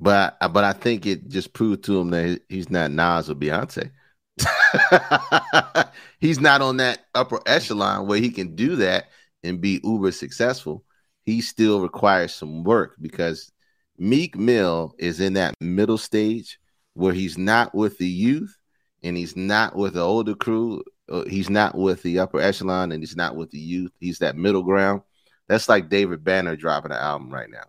[0.00, 3.90] but but I think it just proved to him that he's not Nas or Beyonce.
[6.20, 9.06] he's not on that upper echelon where he can do that
[9.42, 10.84] and be uber successful.
[11.24, 13.52] He still requires some work because
[13.98, 16.58] Meek Mill is in that middle stage
[16.94, 18.56] where he's not with the youth
[19.02, 20.82] and he's not with the older crew.
[21.10, 23.92] uh, He's not with the upper echelon and he's not with the youth.
[24.00, 25.02] He's that middle ground.
[25.48, 27.64] That's like David Banner dropping an album right now.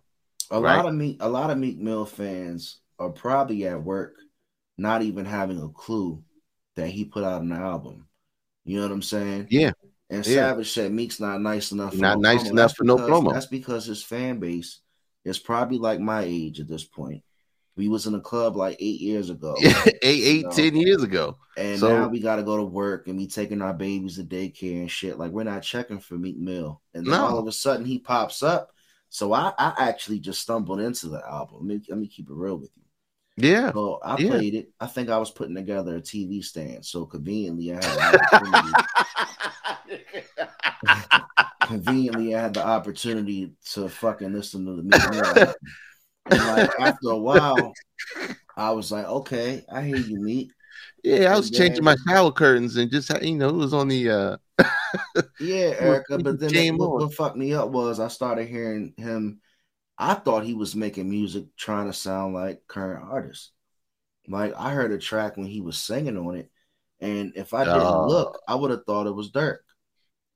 [0.52, 0.76] A Right.
[0.76, 4.14] lot of Meek, a lot of Meek Mill fans are probably at work,
[4.78, 6.22] not even having a clue
[6.76, 8.06] that he put out an album.
[8.64, 9.48] You know what I'm saying?
[9.50, 9.72] Yeah.
[10.10, 10.34] And Yeah.
[10.50, 11.94] Savage said Meek's not nice enough.
[11.94, 12.50] For Not no nice promo.
[12.50, 13.32] enough That's for no because- promo.
[13.32, 14.80] That's because his fan base
[15.24, 17.22] is probably like my age at this point.
[17.74, 20.50] We was in a club like eight years ago, eight, eight, No.
[20.50, 21.38] ten years ago.
[21.56, 24.24] and So- now we got to go to work and we taking our babies to
[24.24, 25.18] daycare and shit.
[25.18, 27.24] Like we're not checking for Meek Mill, and then No.
[27.24, 28.70] all of a sudden he pops up.
[29.12, 31.68] So I, I actually just stumbled into the album.
[31.68, 32.82] Let me, let me keep it real with you.
[33.36, 33.72] Yeah.
[33.74, 34.28] So I Yeah.
[34.28, 34.70] played it.
[34.80, 36.86] I think I was putting together a TV stand.
[36.86, 38.74] So conveniently, I had opportunity.
[41.64, 45.54] conveniently, I had the opportunity to fucking listen to the album.
[46.28, 47.74] And like after a while,
[48.56, 50.52] I was like, okay, I hear you, Meek.
[51.02, 54.10] yeah, I was changing my shower curtains and just you know it was on the
[54.10, 54.36] uh
[55.40, 56.18] Yeah, Erica.
[56.18, 59.40] But then came what, what fucked me up was I started hearing him.
[59.98, 63.50] I thought he was making music trying to sound like current artists.
[64.28, 66.50] Like I heard a track when he was singing on it,
[67.00, 68.06] and if I didn't Oh.
[68.06, 69.58] look, I would have thought it was Durk.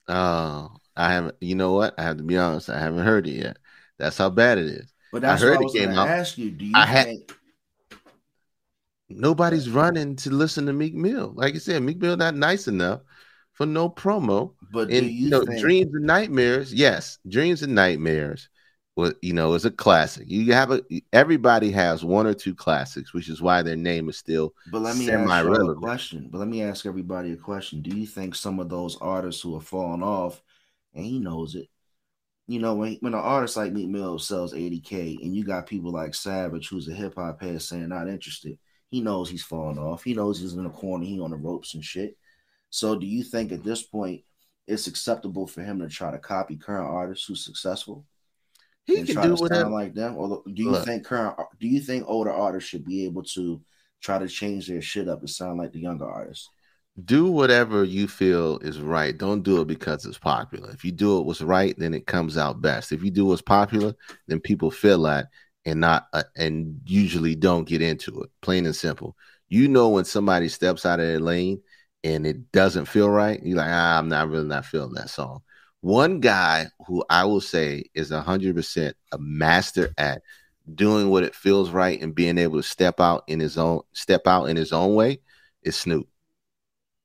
[0.09, 1.95] oh I haven't you know what?
[1.99, 3.59] I have to be honest, I haven't heard it yet.
[3.99, 4.93] That's how bad it is.
[5.13, 6.09] But I heard what I it came out.
[6.09, 6.51] ask you.
[6.51, 7.33] Do you I had- think?
[9.09, 11.33] Nobody's running to listen to Meek Mill.
[11.37, 13.03] Like I said, Meek Mill not nice enough
[13.57, 14.53] for no promo.
[14.73, 15.61] But do And you, you know, think?
[15.61, 18.49] Dreams and Nightmares, yes, Dreams and Nightmares
[18.95, 20.25] was you know is a classic.
[20.29, 24.17] You have a everybody has one or two classics, which is why their name is
[24.17, 26.29] still But let me ask you a question.
[26.31, 27.83] But let me ask everybody a question.
[27.83, 30.43] Do you think some of those artists who are falling off,
[30.95, 31.69] and he knows it,
[32.49, 35.93] you know, when when an artist like Meek Mill sells 80K and you got people
[35.93, 38.59] like Savage, who's a hip hop head, saying not interested,
[38.91, 40.05] he knows he's falling off.
[40.05, 42.17] He knows he's in the corner, he on the ropes and shit.
[42.71, 44.23] So do you think at this point
[44.67, 48.05] it's acceptable for him to try to copy current artists who's successful?
[48.85, 49.63] he and can do to whatever.
[49.63, 50.17] sound like them?
[50.17, 50.85] Or do you Look.
[50.85, 53.61] think current do you think older artists should be able to
[54.01, 56.49] try to change their shit up to sound like the younger artists?
[57.05, 59.19] do whatever you feel is right.
[59.19, 60.71] Don't do it because it's popular.
[60.71, 62.91] If you do it what's right, then it comes out best.
[62.91, 63.95] If you do what's popular,
[64.29, 65.27] then people feel that
[65.67, 68.31] and not uh, and usually don't get into it.
[68.41, 69.15] Plain and simple.
[69.49, 71.61] You know when somebody steps out of their lane
[72.07, 75.43] and it doesn't feel right, you're like, ah, I'm not really not feeling that song.
[75.81, 80.23] One guy who I will say is hundred percent a master at
[80.73, 84.27] doing what it feels right and being able to step out in his own step
[84.27, 85.19] out in his own way
[85.63, 86.09] is Snoop.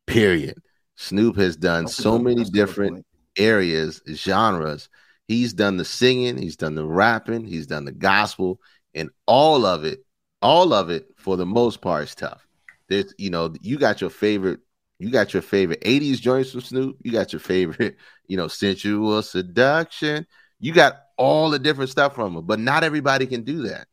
[0.05, 0.61] Period.
[0.95, 3.05] Snoop has done That's so good- many that's a good different
[3.37, 4.87] areas, genres.
[5.27, 8.59] He's done the singing, he's done the rapping, he's done the gospel,
[8.93, 10.05] and all of it,
[10.41, 12.45] all of it for the most part is tough.
[12.89, 14.59] There's, you know, you got your favorite,
[15.01, 19.21] you got your favorite 80s joints from Snoop, you got your favorite, you know, sensual
[19.21, 20.27] seduction,
[20.59, 23.87] you got all the different stuff from him, but not everybody can do that.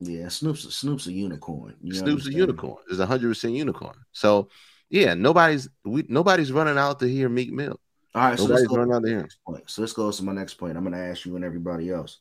[0.00, 1.76] Yeah, Snoop's a Snoop's a unicorn.
[1.82, 3.96] You Snoop's a unicorn, is a hundred percent unicorn.
[4.12, 4.48] So
[4.88, 7.78] yeah, nobody's we nobody's running out to hear Meek Mill.
[8.14, 9.70] All right, so let's Nobody's go running to out to hear next point.
[9.70, 10.76] So let's go to my next point.
[10.76, 12.18] I'm going to ask you and everybody else.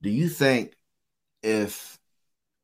[0.00, 0.74] Do you think
[1.42, 1.98] if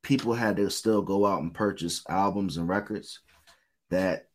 [0.03, 3.21] people had to still go out and purchase albums and records,
[3.91, 4.26] that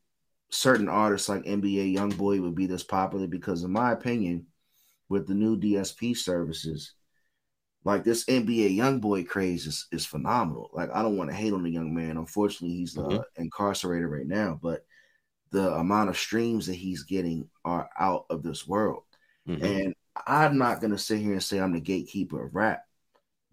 [0.51, 3.27] certain artists like NBA YoungBoy would be this popular?
[3.27, 4.47] Because in my opinion,
[5.09, 6.93] with the new DSP services,
[7.83, 10.69] like this NBA young boy craze is, is phenomenal.
[10.73, 12.17] Like I don't want to hate on the young man.
[12.17, 13.23] Unfortunately, he's uh, Mhm.
[13.37, 14.85] incarcerated right now, but
[15.51, 19.03] the amount of streams that he's getting are out of this world.
[19.45, 19.71] Mhm.
[19.71, 19.95] And
[20.27, 22.83] I'm not gonna sit here and say I'm the gatekeeper of rap,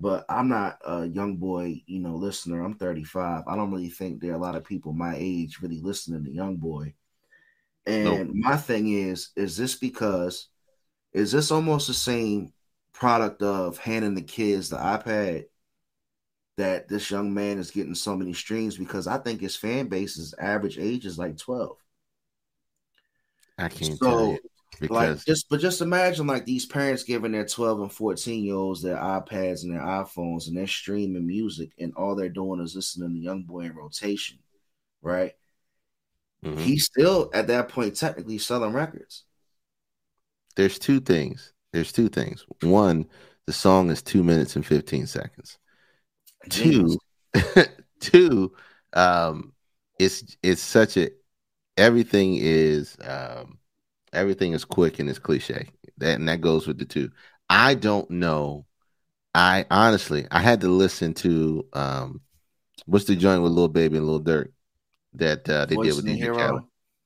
[0.00, 2.62] but I'm not a young boy, you know, listener.
[2.62, 3.44] I'm 35.
[3.46, 6.30] I don't really think there are a lot of people my age really listening to
[6.30, 6.94] young boy.
[7.87, 10.48] And my thing is, is this because
[11.12, 12.52] is this almost the same
[12.92, 15.44] product of handing the kids the iPad
[16.58, 20.34] that this young man is getting so many streams because I think his fan base's
[20.38, 21.76] average age is like 12.
[23.56, 24.37] I can't So,
[24.80, 28.54] because like just but just imagine like these parents giving their 12 and 14 year
[28.54, 32.74] olds their iPads and their iPhones and they're streaming music and all they're doing is
[32.74, 34.38] listening to young boy in rotation,
[35.02, 35.34] right?
[36.42, 36.64] Mhm.
[36.64, 39.24] He's still at that point technically selling records.
[40.56, 41.52] there's two things.
[41.72, 42.44] There's two things.
[42.62, 43.06] One,
[43.46, 45.58] the song is two minutes and 15 seconds.
[46.50, 46.98] Two,
[48.00, 48.52] two,
[48.94, 49.52] um,
[49.98, 51.10] it's it's such a
[51.76, 53.58] everything is um
[54.12, 55.68] everything is quick and it's cliche.
[55.99, 57.11] That and that goes with the two.
[57.49, 58.66] I don't know.
[59.35, 62.21] I honestly I had to listen to um
[62.87, 64.53] what's the joint with Little Baby and Little Durk
[65.14, 66.37] that uh, they Voice did with the DJ Hero.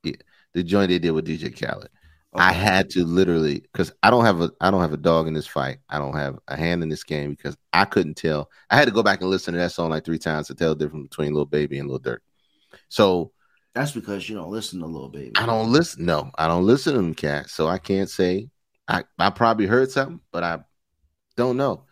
[0.03, 0.25] Khaled.
[0.55, 1.89] The joint they did with DJ Khaled.
[2.35, 5.35] I had to literally because I don't have a I don't have a dog in
[5.35, 5.79] this fight.
[5.89, 8.51] I don't have a hand in this game because I couldn't tell.
[8.71, 10.71] I had to go back and listen to that song like three times to tell
[10.71, 12.21] the difference between Little Baby and Little Durk.
[12.89, 13.33] So
[13.75, 15.33] That's because you don't listen to Lil Baby.
[15.37, 16.05] I don't listen.
[16.05, 17.53] No, I don't listen to them cats.
[17.53, 18.49] So I can't say
[18.87, 20.59] I I probably heard something, but I
[21.37, 21.85] don't know.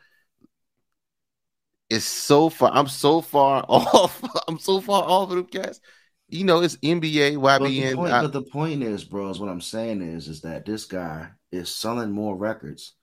[1.88, 2.70] It's so far.
[2.72, 4.22] I'm so far off.
[4.46, 5.80] I'm so far off of them cats.
[6.28, 9.40] You know, it's NBA, But the, point, I- but the point is, bros.
[9.40, 12.94] what I'm saying is, is that this guy is selling more records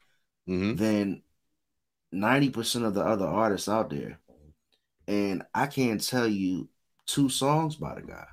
[0.48, 0.78] Mhm.
[0.78, 1.24] than
[2.14, 4.20] 90% of the other artists out there.
[5.10, 6.70] And I can't tell you
[7.06, 8.28] two songs by the guy.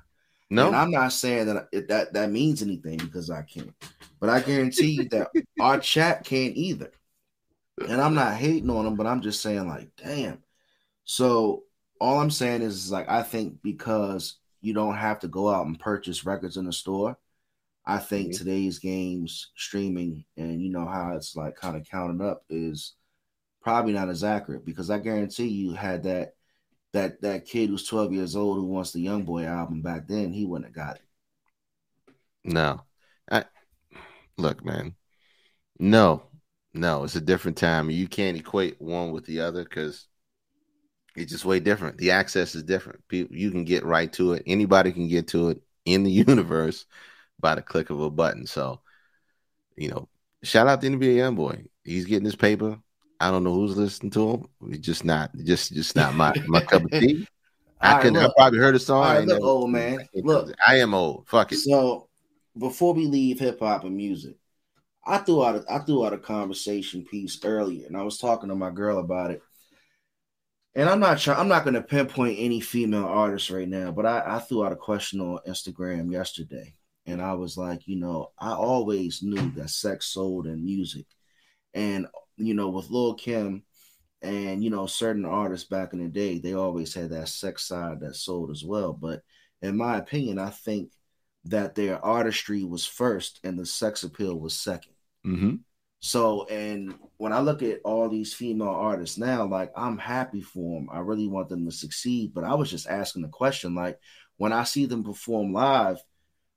[0.49, 3.73] No, And I'm not saying that it, that that means anything because I can't.
[4.19, 5.29] But I guarantee you that
[5.59, 6.91] our chat can't either.
[7.87, 10.43] And I'm not hating on them, but I'm just saying, like, damn.
[11.05, 11.63] So
[11.99, 15.67] all I'm saying is, is like I think because you don't have to go out
[15.67, 17.17] and purchase records in the store,
[17.85, 18.37] I think Mhm.
[18.37, 22.95] today's games streaming and you know how it's like kind of counted up is
[23.61, 26.34] probably not as accurate because I guarantee you had that
[26.95, 30.31] that that kid who's 12 years old who wants the Young Boy album back then,
[30.31, 31.01] he wouldn't have got it.
[32.43, 32.81] No.
[33.29, 33.45] I
[34.37, 34.95] look, man.
[35.77, 36.23] No,
[36.73, 37.89] no, it's a different time.
[37.89, 40.07] You can't equate one with the other because
[41.17, 41.97] it's just way different.
[41.97, 43.05] The access is different.
[43.09, 44.43] People, you can get right to it.
[44.45, 46.85] Anybody can get to it in the universe
[47.39, 48.45] by the click of a button.
[48.45, 48.79] So,
[49.75, 50.07] you know,
[50.43, 51.67] shout out to NBA Youngboy.
[51.83, 52.79] He's getting his paper.
[53.19, 54.45] I don't know who's listening to him.
[54.69, 57.27] It's just not, just, just not my my cup of tea.
[57.81, 58.17] I right, couldn't.
[58.23, 58.97] I probably heard a song.
[58.97, 59.99] All I right, look, never- old man.
[59.99, 60.53] I Look.
[60.67, 61.27] I am old.
[61.27, 61.57] Fuck it.
[61.57, 62.09] So
[62.57, 64.35] before we leave hip hop and music,
[65.05, 68.49] I threw out a, I threw out a conversation piece earlier, and I was talking
[68.49, 69.41] to my girl about it.
[70.73, 71.39] And I'm not trying.
[71.39, 74.73] I'm not going to pinpoint any female artist right now, but I, I threw out
[74.73, 76.73] a question on Instagram yesterday,
[77.05, 81.05] and I was like, you know, I always knew that sex sold in music,
[81.73, 83.63] and you know, with Lil Kim,
[84.21, 88.01] and you know, certain artists back in the day, they always had that sex side
[88.01, 88.93] that sold as well.
[88.93, 89.23] But
[89.61, 90.91] in my opinion, I think
[91.45, 94.93] that their artistry was first and the sex appeal was second.
[95.23, 95.55] hmm
[95.99, 100.79] So, and when I look at all these female artists now, like I'm happy for
[100.79, 100.89] them.
[100.91, 102.33] I really want them to succeed.
[102.33, 103.99] But I was just asking the question, like
[104.37, 105.97] when I see them perform live,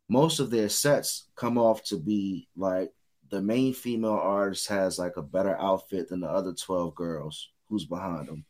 [0.08, 2.90] most of their sets come off to be like
[3.30, 7.84] the main female artist has like a better outfit than the other 12 girls who's
[7.84, 8.44] behind them.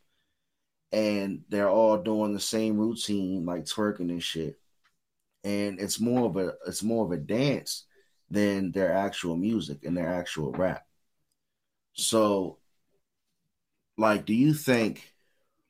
[0.92, 4.58] And they're all doing the same routine, like twerking and shit.
[5.44, 7.84] And it's more of a it's more of a dance
[8.30, 10.84] than their actual music and their actual rap.
[11.94, 12.58] So,
[13.96, 15.12] like, do you think,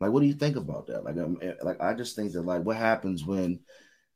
[0.01, 1.05] like, what do you think about that?
[1.05, 3.61] Like, um, eh, like I just think that, like, what happens when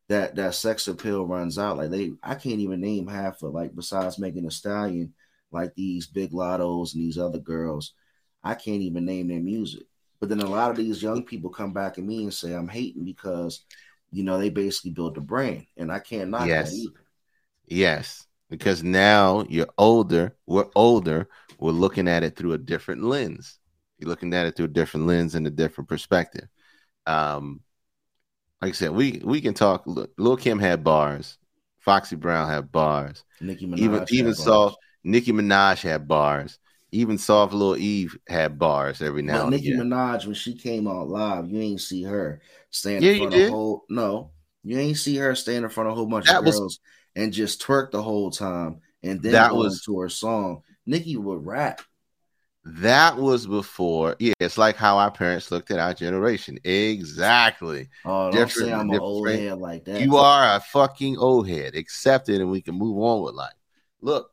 [0.08, 1.78] that that sex appeal runs out?
[1.78, 5.14] Like, they, I can't even name half of like besides Megan Thee Stallion,
[5.50, 7.94] like these Big Lattos and these other girls,
[8.42, 9.84] I can't even name their music.
[10.20, 12.68] But then a lot of these young people come back at me and say I'm
[12.68, 13.64] hating because,
[14.12, 16.86] you know, they basically built a brand, and I can't knock Yes.
[17.66, 20.36] Yes, because now you're older.
[20.46, 21.28] We're older.
[21.58, 23.58] We're looking at it through a different lens.
[23.98, 26.48] You're looking at it through a different lens and a different perspective.
[27.06, 27.60] Um,
[28.62, 29.82] like I said, we we can talk.
[29.86, 31.36] Look, Lil Kim had bars.
[31.80, 33.24] Foxy Brown had bars.
[33.40, 34.44] Nicki Minaj, even had even bars.
[34.44, 36.58] saw Nicki Minaj had bars.
[36.94, 39.86] Even soft little Eve had bars every now But and Nicki again.
[39.88, 42.40] Minaj, when she came out live, you ain't see her
[42.70, 43.48] stand Yeah, in front of did.
[43.48, 44.30] a whole no,
[44.62, 46.80] you ain't see her stand in front of a whole bunch That of was- girls
[47.16, 50.62] and just twerk the whole time and then That go was- into her song.
[50.86, 51.80] Nicki would rap.
[52.64, 54.14] That was before.
[54.20, 56.58] Yeah, it's like how our parents looked at our generation.
[56.62, 57.88] Exactly.
[58.04, 60.00] Oh, don't say I'm an old head like that.
[60.00, 61.74] You are a fucking old head.
[61.74, 63.52] Accept it, and we can move on with life.
[64.00, 64.30] Look,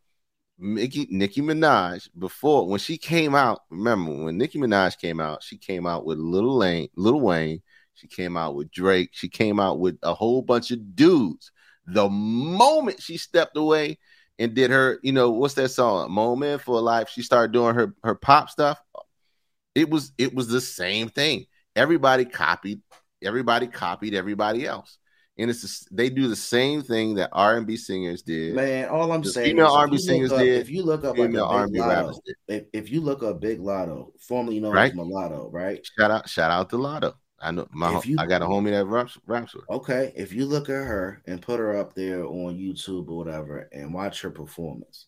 [0.59, 3.61] Nicki Nicki Minaj before when she came out.
[3.71, 5.41] Remember when Nicki Minaj came out?
[5.41, 7.63] She came out with Little Lane, Little Wayne.
[7.95, 9.09] She came out with Drake.
[9.11, 11.51] She came out with a whole bunch of dudes.
[11.88, 13.97] The moment she stepped away
[14.40, 16.12] and did her, you know, what's that song?
[16.12, 17.10] Moment for Life.
[17.10, 18.82] She started doing her her pop stuff.
[19.76, 21.46] It was it was the same thing.
[21.76, 22.82] Everybody copied.
[23.24, 24.98] Everybody copied everybody else
[25.38, 28.56] and it's the- they do the same thing that R and B singers did.
[28.56, 31.18] Man, all I'm The saying female is R&B singers up- did, If you look up
[31.18, 32.36] like female a R and big B lotto, rappers did.
[32.48, 34.92] if, if you look up Big Latto, formerly known Right.
[34.92, 35.86] as Mulatto, right?
[35.98, 37.14] Shout out, shout out to Latto.
[37.42, 39.64] I know my you- I got a homie that raps raps with.
[39.70, 39.76] her.
[39.76, 43.70] Okay, if you look at her and put her up there on YouTube or whatever
[43.72, 45.08] and watch her performance,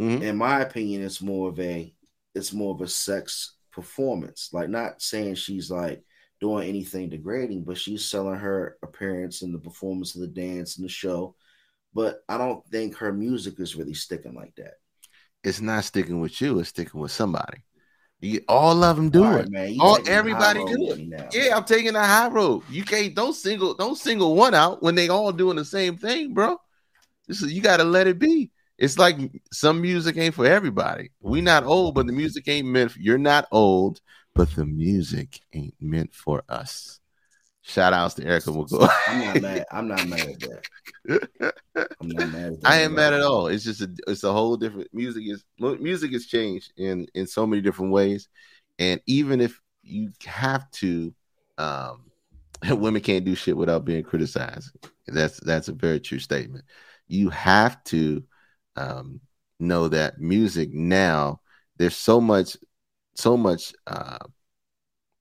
[0.00, 0.22] Mhm.
[0.22, 1.94] in my opinion, it's more of a
[2.34, 4.50] it's more of a sex performance.
[4.52, 6.02] Like not saying she's like
[6.40, 10.84] doing anything degrading, but she's selling her appearance and the performance of the dance and
[10.84, 11.34] the show.
[11.92, 14.74] But I don't think her music is really sticking like that.
[15.42, 16.58] It's not sticking with you.
[16.60, 17.58] It's sticking with somebody.
[18.22, 19.36] You, all of them do All it.
[19.36, 19.72] right, man.
[19.72, 21.08] you All- taking the high everybody do it.
[21.08, 21.28] now.
[21.32, 22.62] Yeah, I'm taking the high road.
[22.68, 26.34] You can't don't single don't single one out when they all doing the same thing,
[26.34, 26.58] bro.
[27.26, 28.50] This is you got to let it be.
[28.76, 29.18] It's like
[29.52, 31.10] some music ain't for everybody.
[31.20, 32.92] We not old, but the music ain't meant.
[32.92, 34.00] For, you're not old,
[34.34, 36.99] but the music ain't meant for us.
[37.70, 38.90] Shout outs to Erica McCoy.
[39.06, 39.64] I'm not mad.
[39.70, 41.54] I'm not mad at that.
[42.00, 42.68] I'm not mad at that.
[42.68, 43.46] I ain't mad at all.
[43.46, 47.46] It's just a it's a whole different music is music has changed in in so
[47.46, 48.28] many different ways,
[48.80, 51.14] and even if you have to,
[51.58, 52.10] um,
[52.70, 54.72] women can't do shit without being criticized.
[55.06, 56.64] That's that's a very true statement.
[57.06, 58.24] You have to
[58.74, 59.20] um,
[59.60, 61.40] know that music now
[61.76, 62.56] there's so much
[63.14, 64.18] so much uh,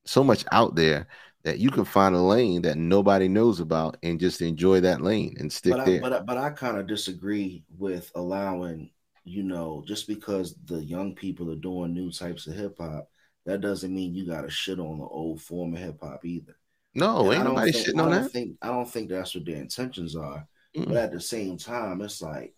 [0.05, 1.07] so much out there
[1.43, 5.35] that you can find a lane that nobody knows about and just enjoy that lane
[5.39, 6.01] and stick but I, there.
[6.01, 8.91] but I, but I kind of disagree with allowing
[9.23, 13.09] you know just because the young people are doing new types of hip hop,
[13.45, 16.55] that doesn't mean you got to shit on the old form of hip hop either.
[16.95, 18.31] No, And ain't I don't nobody think- shitting I on don't that.
[18.31, 20.47] Think, I don't think that's what their intentions are.
[20.75, 20.87] Mm-mm.
[20.87, 22.53] But at the same time, it's like,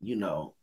[0.00, 0.54] you know,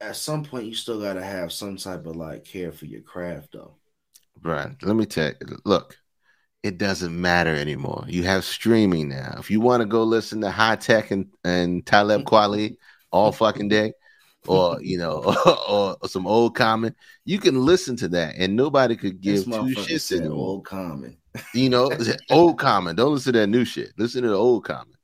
[0.00, 3.00] at some point you still got to have some type of like care for your
[3.02, 3.74] craft, though.
[4.40, 5.96] Brian, let me tell you, look,
[6.64, 8.06] it doesn't matter anymore.
[8.08, 9.36] You have streaming now.
[9.38, 12.78] If you want to go listen to Hi-Tek and, and Talib Kweli
[13.10, 13.92] all fucking day,
[14.46, 15.36] or you know,
[15.68, 16.94] or, some old common,
[17.26, 20.38] you can listen to that and nobody could give two shits anymore.
[20.38, 21.18] old common.
[21.52, 21.92] You know,
[22.30, 22.96] old common.
[22.96, 23.92] Don't listen to that new shit.
[23.98, 24.94] Listen to the old common.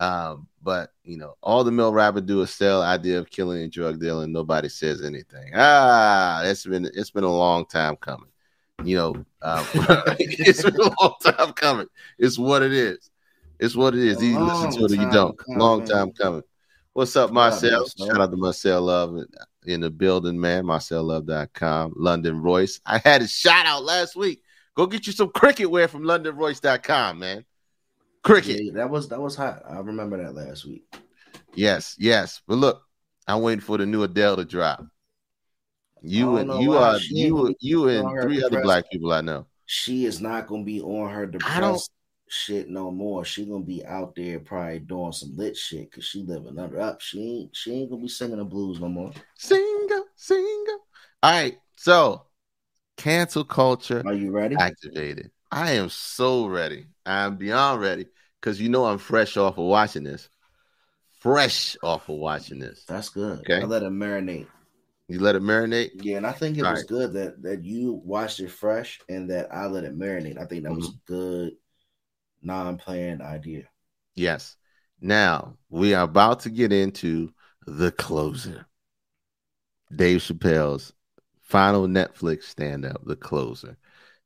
[0.00, 3.70] Um, but you know, all the male rapper do is sell idea of killing and
[3.70, 4.32] drug dealing.
[4.32, 5.52] Nobody says anything.
[5.54, 8.29] Ah, it's been it's been a long time coming.
[8.84, 9.66] You know, um,
[10.18, 11.86] it's a long time coming.
[12.18, 13.10] It's what it is.
[13.58, 14.22] It's what it is.
[14.22, 15.36] You listen to it or you don't.
[15.36, 16.42] time Long time coming.
[16.92, 17.80] What's up, Marcel?
[17.80, 18.06] Marcel?
[18.06, 19.18] Shout out to Marcel Love
[19.66, 20.64] in the building, man.
[20.64, 21.92] MarcelLove.com.
[21.96, 22.80] London Royce.
[22.86, 24.42] I had a shout out last week.
[24.74, 27.44] Go get you some cricket wear from LondonRoyce.com, man.
[28.22, 28.64] Cricket.
[28.64, 29.62] Yeah, that was that was hot.
[29.68, 30.84] I remember that last week.
[31.54, 32.40] Yes, yes.
[32.46, 32.82] But look,
[33.26, 34.84] I'm waiting for the new Adele to drop.
[36.02, 39.20] You and you are She ain't gonna you you and three other black people I
[39.20, 39.46] know.
[39.66, 41.90] She is not gonna be on her depressed
[42.28, 43.24] shit no more.
[43.24, 47.00] She gonna be out there probably doing some lit shit because she living under up.
[47.00, 49.12] She ain't she ain't gonna be singing the blues no more.
[49.36, 50.78] Single, single.
[51.22, 52.26] All right, so
[52.96, 54.56] cancel culture Are you ready?
[54.56, 55.30] activated.
[55.50, 56.86] I am so ready.
[57.04, 58.06] I'm beyond ready
[58.40, 60.28] because you know I'm fresh off of watching this.
[61.20, 62.84] Fresh off of watching this.
[62.84, 63.40] That's good.
[63.40, 63.60] Okay.
[63.60, 64.46] I let it marinate.
[65.10, 65.90] You let it marinate.
[65.94, 66.86] Yeah, and I think it was Right.
[66.86, 70.38] good that that you watched it fresh and that I let it marinate.
[70.40, 71.12] I think that was Mm-hmm.
[71.14, 71.52] good,
[72.42, 73.64] non-planned idea.
[74.14, 74.56] Yes.
[75.00, 77.32] Now we are about to get into
[77.66, 78.66] the closer.
[79.94, 80.92] Dave Chappelle's
[81.42, 83.76] final Netflix stand-up, The Closer.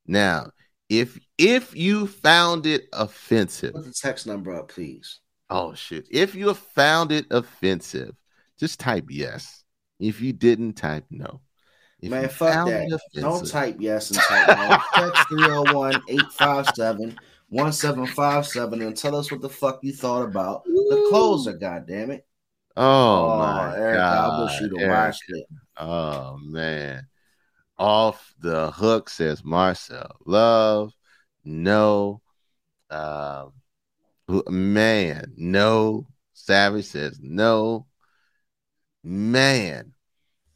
[0.06, 0.50] Now,
[0.90, 5.20] if if you found it offensive, Put the text number up, please.
[5.48, 6.06] oh shit.
[6.10, 8.14] If you found it offensive,
[8.58, 9.63] just type yes.
[9.98, 11.40] If you didn't type no.
[12.00, 13.00] If Man, fuck that.
[13.14, 14.78] Don't type yes and type no.
[14.94, 17.18] Text 301 857
[17.48, 22.26] 1757 and tell us what the fuck you thought about the closer, God damn it.
[22.76, 24.30] Oh, my Erica, god!
[24.30, 25.46] I wish you'd have watched it.
[25.76, 27.06] Oh man.
[27.78, 30.16] Off the hook says Marcel.
[30.26, 30.92] Love.
[31.44, 32.20] No.
[32.90, 33.52] Um
[34.48, 36.06] man, no.
[36.32, 37.86] Savage says no.
[39.04, 39.92] Man.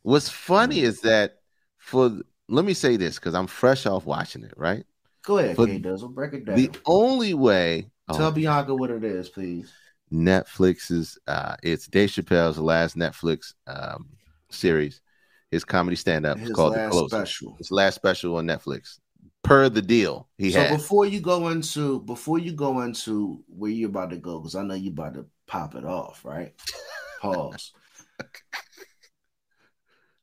[0.03, 1.37] What's funny is that
[1.77, 4.85] for let me say this because I'm fresh off watching it, right?
[5.23, 6.15] Go ahead, For K Dizzle.
[6.15, 6.57] Break it down.
[6.57, 9.73] The only way Tell oh, Bianca what it is, please.
[10.11, 14.09] Netflix's uh it's Dave Chappelle's last Netflix um
[14.51, 15.03] series,
[15.51, 16.39] his comedy stand-up.
[16.39, 17.17] It's His called The last Closer.
[17.17, 17.57] special.
[17.59, 18.99] His last special on Netflix.
[19.43, 20.71] Per the deal he so had.
[20.71, 24.63] before you go into before you go into where you're about to go, because I
[24.63, 26.55] know you're about to pop it off, right?
[27.21, 27.73] Pause.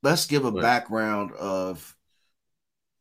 [0.04, 1.96] Let's give a background of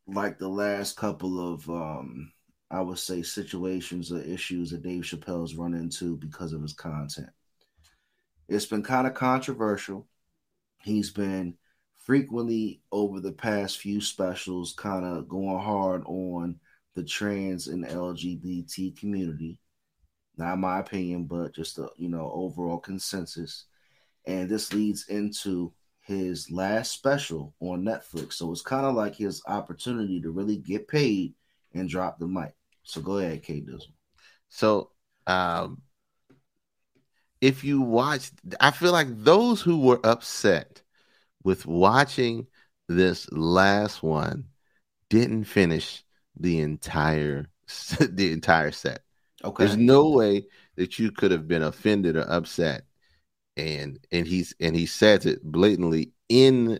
[0.07, 2.31] like the last couple of um
[2.71, 7.29] I would say situations or issues that Dave Chappelle's run into because of his content.
[8.47, 10.07] It's been kind of controversial.
[10.81, 11.55] He's been
[11.97, 16.59] frequently over the past few specials kind of going hard on
[16.95, 19.59] the trans and LGBT community.
[20.37, 23.65] Not my opinion, but just a you know overall consensus.
[24.27, 28.33] And this leads into his last special on Netflix.
[28.33, 31.33] So it's kind of like his opportunity to really get paid
[31.73, 32.53] and drop the mic.
[32.83, 33.91] So go ahead, K Dizzle.
[34.49, 34.91] So,
[35.27, 35.81] um,
[37.41, 40.81] if you watch, I feel like those who were upset
[41.43, 42.47] with watching
[42.87, 44.45] this last one
[45.09, 46.03] didn't finish
[46.39, 47.47] the entire
[47.99, 49.01] the entire set.
[49.43, 49.65] Okay.
[49.65, 52.85] There's no way that you could have been offended or upset,
[53.57, 56.79] and and he's and he says it blatantly in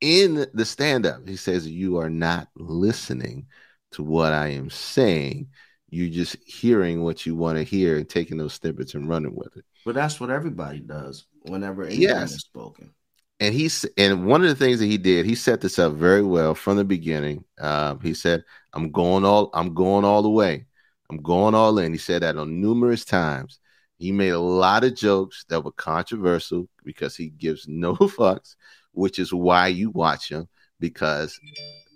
[0.00, 1.28] in the stand up.
[1.28, 3.46] He says you are not listening
[3.92, 5.48] to what I am saying.
[5.90, 9.56] You're just hearing what you want to hear and taking those snippets and running with
[9.56, 9.64] it.
[9.84, 12.32] but that's what everybody does whenever anything Yes.
[12.32, 12.94] is spoken.
[13.40, 16.22] And he's and one of the things that he did, he set this up very
[16.22, 17.44] well from the beginning.
[17.58, 18.44] Um, he said,
[18.74, 20.66] "I'm going all, I'm going all the way.
[21.10, 23.58] I'm going all in." He said that on numerous times.
[24.00, 28.56] He made a lot of jokes that were controversial because he gives no fucks,
[28.92, 30.48] which is why you watch him
[30.80, 31.38] because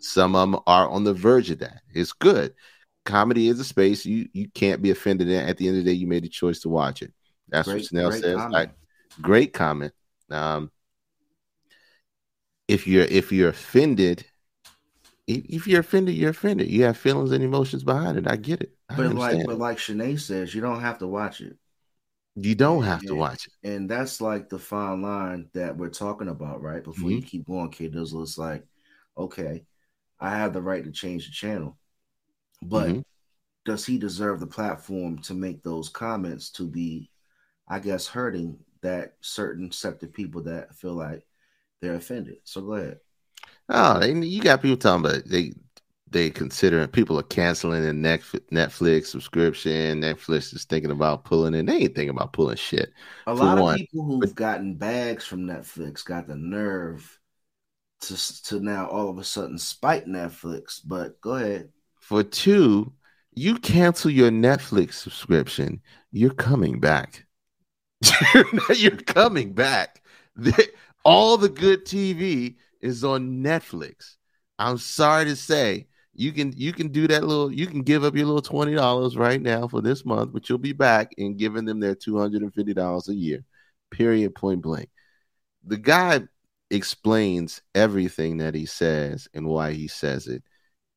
[0.01, 1.81] some of them are on the verge of that.
[1.95, 2.55] It's good.
[3.07, 5.49] Comedy is a space you you can't be offended in.
[5.49, 7.13] At the end of the day, you made a choice to watch it.
[7.49, 8.37] That's what Great, Snell great says.
[8.37, 8.71] comment.
[9.23, 9.93] Great comment.
[10.31, 10.71] Um,
[12.69, 14.27] if you're if you're offended,
[15.27, 16.69] if, if you're offended, you're offended.
[16.71, 18.27] You have feelings and emotions behind it.
[18.27, 18.73] I get it.
[18.91, 19.39] I But understand.
[19.39, 21.57] like, but like Shanae says, you don't have to watch it.
[22.37, 23.53] You don't have to watch it.
[23.63, 26.85] And that's like the fine line that we're talking about, right?
[26.85, 28.65] Before you keep going, K Dizzle, it's like,
[29.17, 29.65] okay,
[30.21, 31.79] I have the right to change the channel.
[32.63, 33.05] But Mhm.
[33.67, 37.11] does he deserve the platform to make those comments to be,
[37.69, 41.27] I guess, hurting that certain set of people that feel like
[41.83, 42.39] they're offended?
[42.45, 43.01] So go ahead.
[43.69, 45.53] Oh, they, you got people talking about they
[46.15, 50.01] they considering people are canceling their Netflix subscription.
[50.01, 51.67] Netflix is thinking about pulling it.
[51.67, 52.93] They ain't thinking about pulling shit.
[53.27, 53.75] A lot one.
[53.75, 57.19] of people who've gotten bags from Netflix got the nerve
[58.03, 60.81] to to now all of a sudden spite Netflix.
[60.85, 61.71] But go ahead.
[62.01, 62.93] For two,
[63.35, 67.27] you cancel your Netflix subscription, you're coming back.
[68.77, 70.01] you're coming back.
[71.05, 74.15] All the good TV is on Netflix.
[74.61, 78.15] I'm sorry to say, you can you can do that little you can give up
[78.17, 81.65] your little twenty dollars right now for this month, but you'll be back in giving
[81.65, 83.45] them their two hundred and fifty dollars a year.
[83.91, 84.35] Period.
[84.35, 84.91] Point blank.
[85.65, 86.23] The guy
[86.71, 90.43] explains everything that he says and why he says it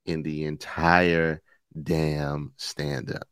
[0.05, 1.41] in the entire
[1.83, 3.27] damn stand up.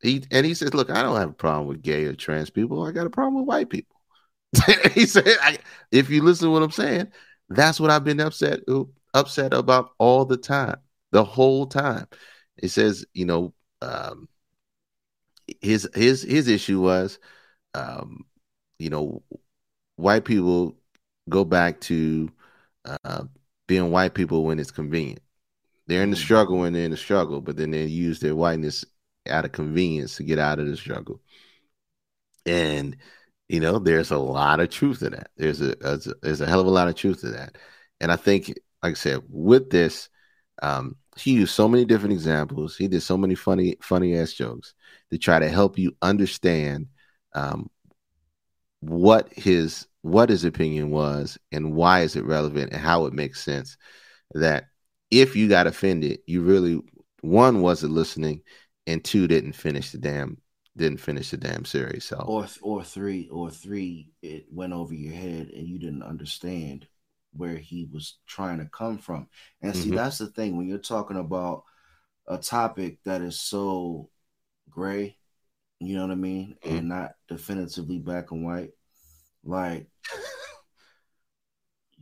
[0.00, 2.84] He and he says, "Look, I don't have a problem with gay or trans people.
[2.84, 3.96] I got a problem with white people."
[4.92, 5.26] he said,
[5.90, 7.08] "If you listen to what I'm saying,
[7.48, 8.60] that's what I've been upset
[9.14, 10.76] upset about all the time,
[11.12, 12.06] the whole time."
[12.58, 14.28] It says, you know, um,
[15.60, 17.18] his his his issue was,
[17.74, 18.26] um,
[18.78, 19.22] you know,
[19.96, 20.76] white people
[21.28, 22.30] go back to
[23.04, 23.24] uh,
[23.68, 25.20] being white people when it's convenient.
[25.86, 26.20] They're in the Mhm.
[26.20, 28.84] struggle when they're in the struggle, but then they use their whiteness
[29.28, 31.20] out of convenience to get out of the struggle.
[32.46, 32.96] And
[33.48, 35.30] you know, there's a lot of truth to that.
[35.36, 37.56] There's a, there's a there's a hell of a lot of truth to that.
[38.00, 38.48] And I think,
[38.82, 40.08] like I said, with this,
[40.62, 42.76] um, he used so many different examples.
[42.76, 44.74] He did so many funny funny ass jokes
[45.10, 46.88] to try to help you understand
[47.34, 47.70] um,
[48.80, 53.42] what his what his opinion was and why is it relevant and how it makes
[53.42, 53.76] sense
[54.34, 54.66] that
[55.10, 56.80] if you got offended you really
[57.20, 58.40] one wasn't listening
[58.86, 60.38] and two didn't finish the damn
[60.76, 62.04] didn't finish the damn series.
[62.04, 66.86] So or or three or three it went over your head and you didn't understand
[67.38, 69.28] where he was trying to come from
[69.62, 69.94] and see Mhm.
[69.94, 71.64] that's the thing when you're talking about
[72.26, 74.10] a topic that is so
[74.70, 75.16] gray
[75.80, 76.78] you know what i mean Mhm.
[76.78, 78.72] and not definitively black and white
[79.44, 79.88] like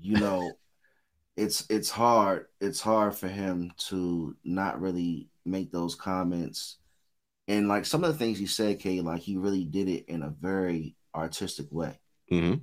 [0.01, 0.57] you know
[1.37, 6.79] it's it's hard it's hard for him to not really make those comments
[7.49, 10.23] and like some of the things he said Kay, like he really did it in
[10.23, 11.99] a very artistic way
[12.31, 12.63] Mhm.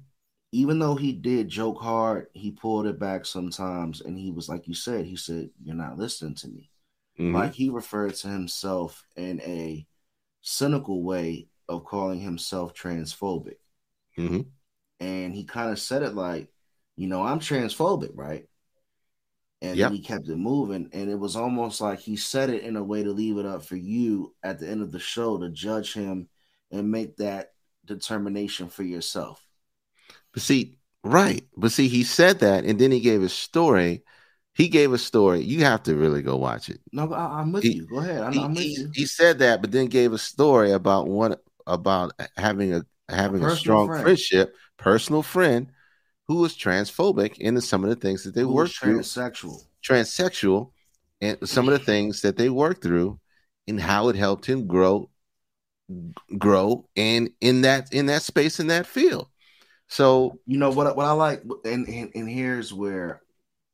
[0.53, 4.67] Even though he did joke hard he pulled it back sometimes and he was like
[4.67, 6.69] you said he said you're not listening to me
[7.19, 7.33] Mhm.
[7.35, 9.85] like he referred to himself in a
[10.41, 13.57] cynical way of calling himself transphobic
[14.17, 14.45] Mhm.
[14.99, 16.49] and he kind of said it like,
[16.95, 18.47] you know, I'm transphobic, right?
[19.61, 19.91] And Yep.
[19.93, 23.03] he kept it moving, and it was almost like he said it in a way
[23.03, 26.29] to leave it up for you at the end of the show to judge him
[26.71, 27.53] and make that
[27.85, 29.45] determination for yourself.
[30.33, 31.43] But see, right.
[31.55, 34.03] But see, he said that and then he gave a story.
[34.55, 35.41] He gave a story.
[35.41, 36.79] You have to really go watch it.
[36.91, 37.87] No, but I, am with He- you.
[37.87, 38.21] Go ahead.
[38.21, 38.91] I'm, he, I'm with he- you.
[38.93, 43.45] he said that, but then gave a story about one about having a having a,
[43.45, 44.03] personal strong friend.
[44.03, 45.71] friendship, personal friend
[46.27, 49.59] who was transphobic into some of the things that they Who worked through, transsexual.
[49.83, 50.71] transsexual,
[51.21, 53.19] and some of the things that they worked through,
[53.67, 55.09] and how it helped him grow,
[56.37, 59.27] grow, and in that in that space in that field.
[59.93, 60.95] So You know what?
[60.95, 63.21] What I like, and, and and here's where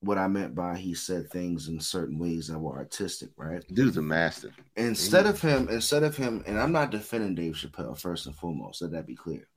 [0.01, 3.63] what I meant by he said things in certain ways that were artistic, right?
[3.73, 4.51] dude's a master.
[4.75, 8.81] instead of him, instead of him, and I'm not defending Dave Chappelle first and foremost,
[8.81, 9.47] let that be clear.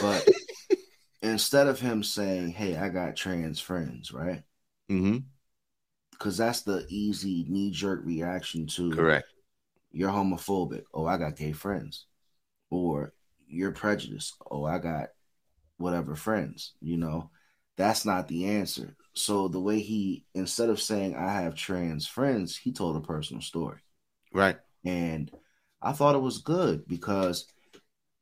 [0.00, 0.28] But
[1.22, 4.44] instead of him saying, "Hey, I got trans friends," right?
[4.88, 5.18] Mm-hmm.
[6.12, 9.26] Because that's the easy knee jerk reaction to Correct.
[9.90, 10.84] you're homophobic.
[10.94, 12.06] Oh, I got gay friends,
[12.70, 13.12] or
[13.48, 14.36] you're prejudiced.
[14.48, 15.08] Oh, I got
[15.78, 16.72] whatever friends.
[16.80, 17.30] You know,
[17.76, 18.96] that's not the answer.
[19.14, 23.42] So the way he, instead of saying I have trans friends, he told a personal
[23.42, 23.80] story.
[24.32, 24.56] Right.
[24.84, 25.30] and
[25.80, 27.46] I thought it was good because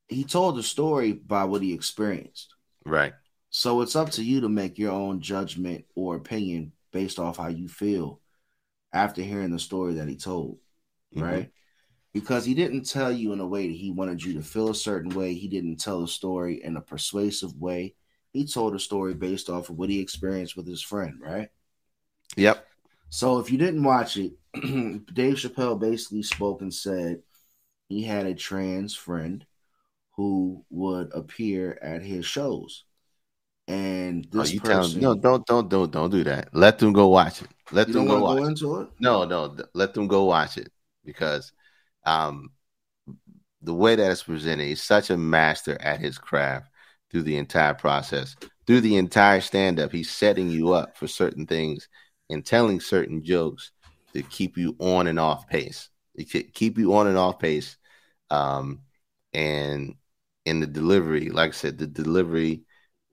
[0.09, 2.55] he told the story by what he experienced.
[2.84, 3.12] Right.
[3.50, 7.48] So it's up to you to make your own judgment or opinion based off how
[7.48, 8.20] you feel
[8.92, 10.59] after hearing the story that he told,
[11.14, 11.22] Mhm.
[11.22, 11.53] right?
[12.12, 14.74] Because he didn't tell you in a way that he wanted you to feel a
[14.74, 15.34] certain way.
[15.34, 17.94] He didn't tell the story in a persuasive way.
[18.32, 21.48] He told a story based off of what he experienced with his friend, right?
[22.36, 22.66] Yep.
[23.08, 27.22] So if you didn't watch it, Dave Chappelle basically spoke and said
[27.88, 29.44] he had a trans friend
[30.12, 32.84] who would appear at his shows.
[33.68, 36.48] And Oh, this you person, them, no, don't, don't, don't, don't do that.
[36.52, 37.48] Let them go watch it.
[37.70, 38.38] Let them go watch.
[38.38, 38.88] go into it?
[38.98, 40.70] No, no, let them go watch it
[41.04, 41.52] because,
[42.05, 42.50] um,
[43.62, 46.70] the way that it's presented, he's such a master at his craft
[47.11, 48.34] through the entire process,
[48.66, 49.92] through the entire stand up.
[49.92, 51.88] He's setting you up for certain things
[52.28, 53.70] and telling certain jokes
[54.14, 55.88] to keep you on and off pace.
[56.14, 57.76] It ke- keep you on and off pace.
[58.30, 58.80] Um,
[59.32, 59.94] and
[60.44, 62.62] in the delivery, like I said, the delivery,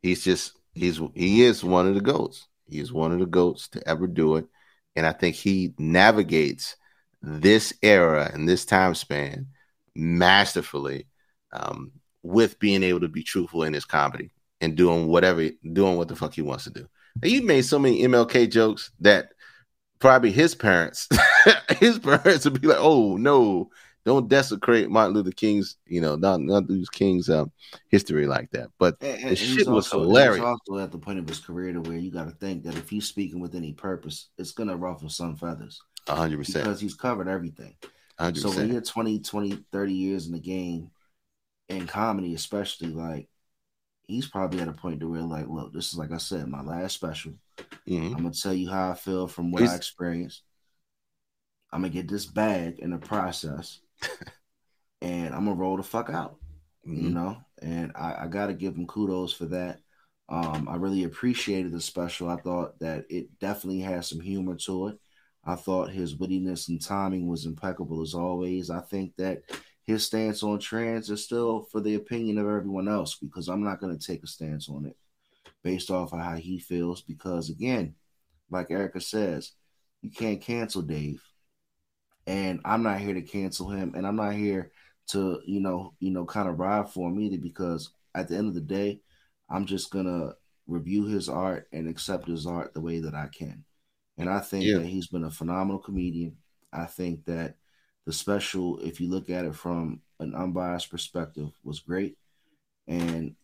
[0.01, 2.47] he's just he's he is one of the goats.
[2.67, 4.45] He's one of the goats to ever do it.
[4.95, 6.75] And I think he navigates
[7.21, 9.47] this era and this time span
[9.95, 11.07] masterfully
[11.51, 11.91] um,
[12.23, 16.15] with being able to be truthful in his comedy and doing whatever, doing what the
[16.15, 16.87] fuck he wants to do.
[17.23, 19.29] He made so many MLK jokes that
[19.99, 21.07] probably his parents,
[21.79, 23.71] his parents would be like, "Oh no,
[24.05, 27.51] don't desecrate Martin Luther King's, you know, not not Luther King's um,
[27.89, 30.43] history like that." But And, the shit he's was also, hilarious.
[30.43, 32.89] Also at the point of his career to where you got to think that if
[32.89, 36.95] he's speaking with any purpose, it's going to ruffle some feathers hundred percent, because he's
[36.95, 37.75] covered everything.
[38.17, 40.91] hundred So when you're 20, 20, 30 years in the game,
[41.69, 43.27] in comedy especially, like
[44.07, 46.61] he's probably at a point to where like, look, this is like I said, my
[46.61, 47.33] last special.
[47.87, 48.13] Mhm.
[48.15, 50.43] I'm gonna tell you how I feel from what I experienced.
[51.71, 53.79] I'm gonna get this bag in the process,
[55.01, 56.37] and I'm gonna roll the fuck out.
[56.83, 57.13] You Mhm.
[57.13, 59.79] know, and I, I gotta give him kudos for that.
[60.29, 62.29] Um, I really appreciated the special.
[62.29, 64.99] I thought that it definitely has some humor to it.
[65.49, 68.69] I thought his wittiness and timing was impeccable as always.
[68.69, 69.41] I think that
[69.83, 73.79] his stance on trans is still for the opinion of everyone else because I'm not
[73.79, 74.95] going to take a stance on it
[75.63, 77.01] based off of how he feels.
[77.01, 77.95] Because again,
[78.51, 79.53] like Erica says,
[80.03, 81.23] you can't cancel Dave,
[82.27, 84.71] and I'm not here to cancel him, and I'm not here
[85.07, 88.49] to you know you know kind of ride for him either because at the end
[88.49, 89.01] of the day,
[89.49, 90.33] I'm just gonna
[90.67, 93.65] review his art and accept his art the way that I can.
[94.19, 94.77] And I think Yeah.
[94.79, 96.37] that he's been a phenomenal comedian.
[96.73, 97.57] I think that
[98.05, 102.17] The special, if you look at it from an unbiased perspective, was great.
[102.87, 103.35] And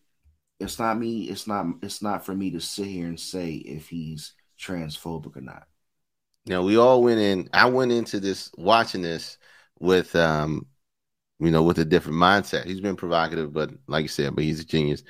[0.59, 3.89] it's not me, it's not it's not for me to sit here and say if
[3.89, 5.67] he's transphobic or not.
[6.45, 7.49] Now we all went in.
[7.53, 9.37] I went into this watching this
[9.79, 10.67] with um,
[11.39, 12.65] you know, with a different mindset.
[12.65, 15.03] He's been provocative, but like you said, but he's a genius.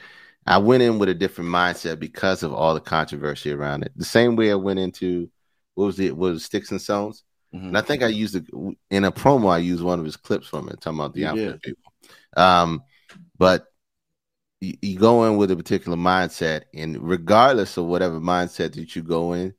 [0.48, 3.94] I went in with a different mindset because of all the controversy around it.
[3.96, 5.30] The same way I went into
[5.76, 6.16] what was it?
[6.16, 7.24] Was it, Sticks and Stones?
[7.54, 7.68] Mhm.
[7.68, 8.46] And I think I used it
[8.90, 9.50] in a promo.
[9.50, 11.94] I used one of his clips from it, talking about the African people.
[12.36, 12.84] Um,
[13.38, 13.66] but
[14.60, 19.04] you, you go in with a particular mindset, and regardless of whatever mindset that you
[19.04, 19.54] go in,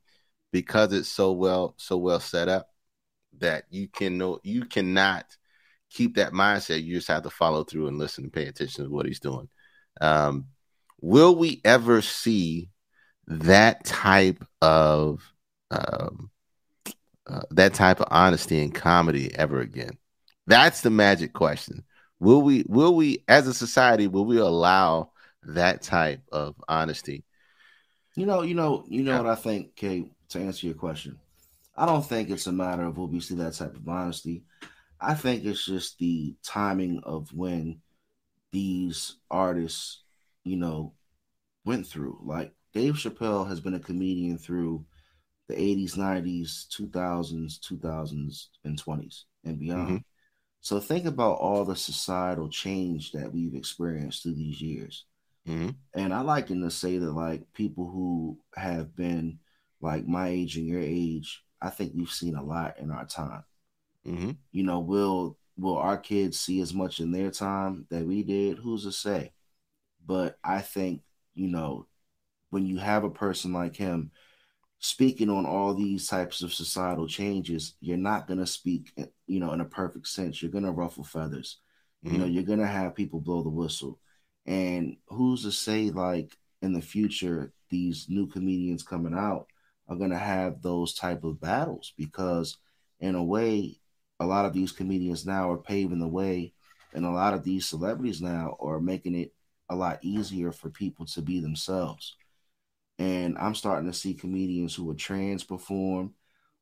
[0.51, 2.67] because it's so well so well set up
[3.39, 5.25] that you can know you cannot
[5.89, 6.83] keep that mindset.
[6.83, 9.49] You just have to follow through and listen and pay attention to what he's doing.
[10.01, 10.47] Um,
[11.01, 12.69] will we ever see
[13.27, 15.21] that type of
[15.71, 16.29] um,
[17.27, 19.97] uh, that type of honesty and comedy ever again?
[20.45, 21.83] That's the magic question.
[22.19, 25.11] Will we will we as a society will we allow
[25.43, 27.23] that type of honesty?
[28.15, 31.19] You know, you know, you know what I think, Kay, to answer your question.
[31.75, 34.43] I don't think it's a matter of will we see that type of honesty.
[34.99, 37.81] I think it's just the timing of when
[38.51, 40.01] these artists,
[40.43, 40.93] you know,
[41.65, 42.19] went through.
[42.23, 44.85] Like Dave Chappelle has been a comedian through
[45.47, 50.03] the 80s, 90s, 2000s, 2000s, and 20s and beyond.
[50.61, 55.05] So think about all the societal change that we've experienced through these years.
[55.45, 55.75] Mhm.
[55.93, 59.39] And I like to say that like people who have been
[59.81, 63.43] like my age and your age, I think we've seen a lot in our time.
[64.05, 68.23] hmm You know, will will our kids see as much in their time that we
[68.23, 68.57] did?
[68.59, 69.33] Who's to say?
[70.05, 71.03] But I think,
[71.35, 71.87] you know,
[72.51, 74.11] when you have a person like him
[74.79, 78.93] speaking on all these types of societal changes, you're not going to speak,
[79.25, 80.41] you know, in a perfect sense.
[80.41, 81.57] You're going to ruffle feathers.
[82.03, 82.33] You know, mm-hmm.
[82.33, 83.99] you're going to have people blow the whistle.
[84.45, 89.47] And who's to say, like, in the future, these new comedians coming out
[89.89, 91.93] are going to have those type of battles?
[91.97, 92.57] Because,
[92.99, 93.79] in a way,
[94.19, 96.53] a lot of these comedians now are paving the way,
[96.93, 99.33] and a lot of these celebrities now are making it
[99.69, 102.15] a lot easier for people to be themselves
[102.99, 106.13] and I'm starting to see comedians who are trans perform,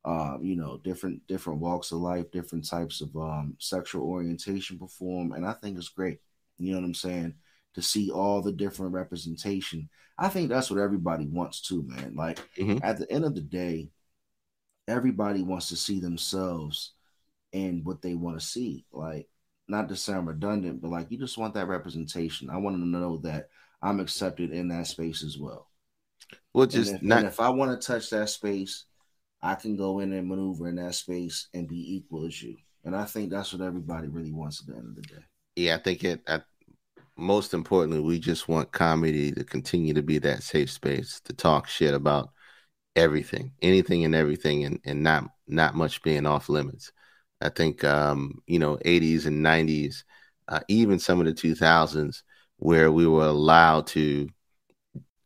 [0.04, 5.32] uh, you know, different different walks of life, different types of um, sexual orientation perform,
[5.34, 6.20] and I think it's great.
[6.58, 7.36] You know what I'm saying?
[7.76, 12.16] To see all the different representation, I think that's what everybody wants too, man.
[12.16, 12.80] Like Mhm.
[12.84, 13.90] at the end of the day,
[14.88, 16.94] everybody wants to see themselves
[17.54, 18.86] and what they want to see.
[18.92, 19.28] Like,
[19.68, 22.50] not to sound redundant, but like you just want that representation.
[22.50, 23.50] I want to know that
[23.82, 25.70] I'm accepted in that space as well.
[26.56, 27.18] Well, And just if, not.
[27.18, 28.86] and if I want to touch that space,
[29.42, 32.58] I can go in and maneuver in that space and be equal as you.
[32.84, 35.24] And I think that's what everybody really wants at the end of the day.
[35.56, 36.22] yeah, I think it.
[36.28, 36.42] I,
[37.18, 41.68] most importantly, we just want comedy to continue to be that safe space to talk
[41.68, 42.32] shit about
[42.96, 46.92] everything, anything and everything, and and not not much being off limits.
[47.42, 50.06] I think um, you know, 80s and 90s,
[50.50, 52.24] uh, even some of the 2000s,
[52.58, 54.30] where we were allowed to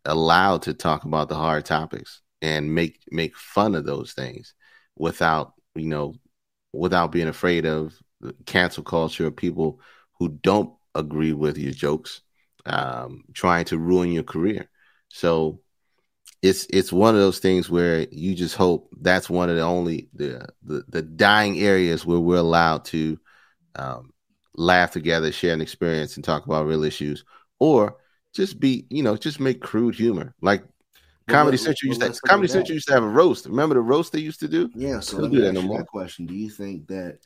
[0.06, 4.54] allowed to talk about the hard topics and make make fun of those things
[4.96, 6.16] without you know
[6.74, 7.94] without being afraid of
[8.46, 9.80] cancel culture of people
[10.20, 12.22] who don't agree with your jokes
[12.66, 14.70] um trying to ruin your career.
[15.10, 15.62] So
[16.42, 20.10] it's it's one of those things where you just hope that's one of the only
[20.14, 23.20] the the, the dying areas where we're allowed to
[23.76, 24.12] um,
[24.56, 27.26] laugh together share an experience and talk about real issues
[27.60, 27.98] or
[28.34, 30.64] just be you know just make crude humor like
[31.28, 34.12] comedy let- central used to comedy central used to have a roast remember the roast
[34.12, 35.00] they used to do Yeah.
[35.00, 35.84] So let do that no more.
[35.84, 36.26] question.
[36.26, 37.20] Do you think that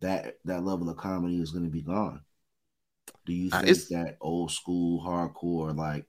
[0.00, 2.20] that that level of comedy is going to be gone?
[3.26, 6.06] Do you Uh, think it's- that old school hardcore, like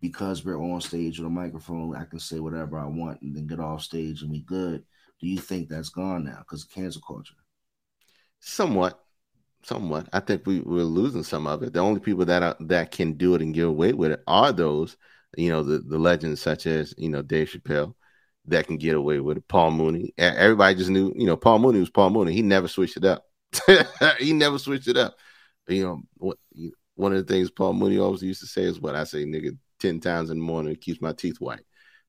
[0.00, 3.46] because we're on stage with a microphone, I can say whatever I want and then
[3.46, 4.84] get off stage and be good?
[5.20, 7.34] Do you think that's gone now because of cancel culture?
[8.40, 9.04] Somewhat,
[9.62, 10.08] somewhat.
[10.12, 11.72] I think we we're losing some of it.
[11.72, 14.52] The only people that are, that can do it and get away with it are
[14.52, 14.96] those,
[15.36, 17.94] you know, the the legends such as you know Dave Chappelle
[18.46, 19.48] that can get away with it.
[19.48, 20.14] Paul Mooney.
[20.16, 22.32] Everybody just knew, you know, Paul Mooney was Paul Mooney.
[22.32, 23.24] He never switched it up.
[24.18, 25.16] he never switched it up.
[25.68, 26.38] You know, what
[26.94, 29.56] one of the things Paul Mooney always used to say is what I say, nigga,
[29.78, 31.64] ten times in the morning it keeps my teeth white.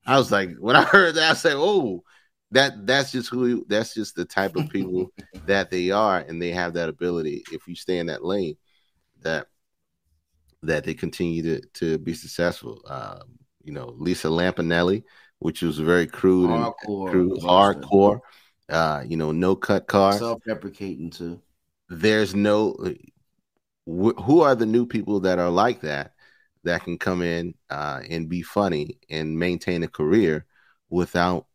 [0.05, 2.03] I was like, when I heard that, I said, oh,
[2.51, 5.11] that that's just who that's just the type of people
[5.45, 8.55] that they are and they have that ability if you stay in that lane
[9.21, 9.47] that
[10.63, 13.21] that they continue to to be successful um
[13.63, 15.03] you know lisa lampanelli
[15.39, 18.19] which was very crude and Hardcore, crude hardcore
[18.69, 20.19] Uh, you know, no cut cars.
[20.19, 21.41] Self-deprecating too.
[21.89, 22.75] There's no
[23.85, 26.13] wh- who are the new people that are like that
[26.63, 30.45] that can come in uh, and be funny and maintain a career
[30.89, 31.47] without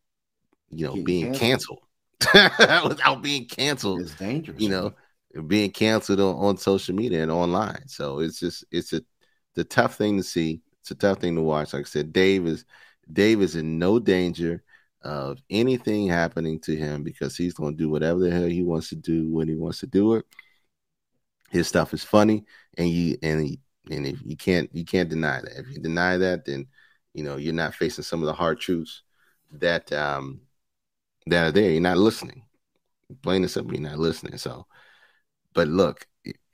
[0.74, 1.80] you know being canceled.
[2.20, 2.88] canceled.
[2.88, 4.60] Without being canceled It's dangerous.
[4.60, 4.94] you know
[5.46, 7.88] being canceled on, on social media and online.
[7.88, 9.02] So it's just it's a
[9.54, 10.62] the tough thing to see.
[10.80, 11.72] It's a tough thing to watch.
[11.72, 12.64] Like i said dave is
[13.12, 14.62] dave is in no danger
[15.02, 18.88] of anything happening to him because he's going to do whatever the hell he wants
[18.88, 20.24] to do when he wants to do it.
[21.50, 22.44] His stuff is funny
[22.78, 23.60] and you and he,
[23.90, 25.58] and if you can't you can't deny that.
[25.58, 26.66] If you deny that then
[27.12, 29.02] you know you're not facing some of the hard truths
[29.52, 30.40] that um
[31.26, 32.42] that are there you're not listening
[33.22, 34.66] plain and simple you're not listening so
[35.54, 36.06] but look,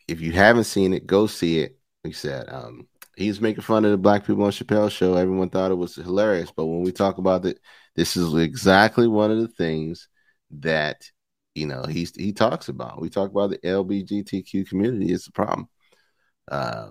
[0.06, 1.78] if you haven't seen it, go see it.
[2.06, 5.14] I said, um, he's making fun of the black people on Chappelle's show.
[5.14, 7.58] Everyone thought it was hilarious, but when we talk about it,
[7.96, 10.08] this is exactly one of the things
[10.52, 11.10] that
[11.54, 13.00] you know he's he talks about.
[13.00, 15.12] We talk about the LBGTQ community.
[15.12, 15.68] It's a problem.
[16.50, 16.90] Uh,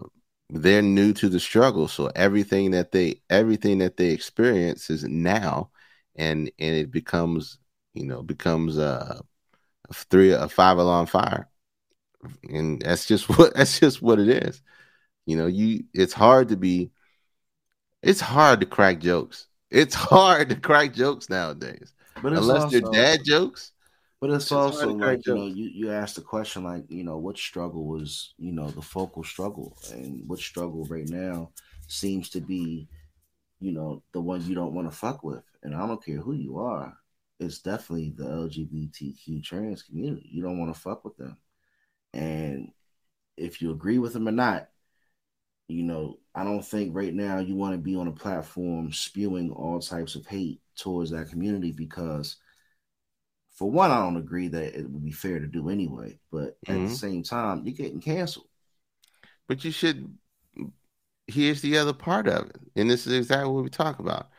[0.49, 5.71] they're new to the struggle, so everything that they everything that they experience is now,
[6.15, 7.57] and and it becomes
[7.99, 9.21] you know becomes a,
[9.89, 11.49] a three a five alarm fire
[12.49, 14.61] and that's just what that's just what it is.
[15.25, 16.91] You know, you it's hard to be
[18.01, 19.47] it's hard to crack jokes.
[19.69, 21.93] It's hard to crack jokes nowadays.
[22.21, 23.71] but it's Unless also, they're dad jokes.
[24.21, 27.17] But it's It's also like you know, you, you asked the question like, you know,
[27.17, 31.51] what struggle was, you know, the focal struggle and what struggle right now
[31.87, 32.89] seems to be,
[33.61, 35.43] you know, the one you don't want to fuck with.
[35.63, 36.97] And I don't care who you are,
[37.39, 40.29] it's definitely the LGBTQ trans community.
[40.31, 41.37] You don't want to fuck with them.
[42.13, 42.71] And
[43.37, 44.69] if you agree with them or not,
[45.67, 49.51] you know, I don't think right now you want to be on a platform spewing
[49.51, 52.37] all types of hate towards that community because
[53.55, 56.17] for one, I don't agree that it would be fair to do anyway.
[56.31, 56.85] But at Mhm.
[56.85, 58.47] the same time, you're getting canceled.
[59.47, 60.17] But you should
[61.27, 62.57] here's the other part of it.
[62.75, 64.29] And this is exactly what we talk about.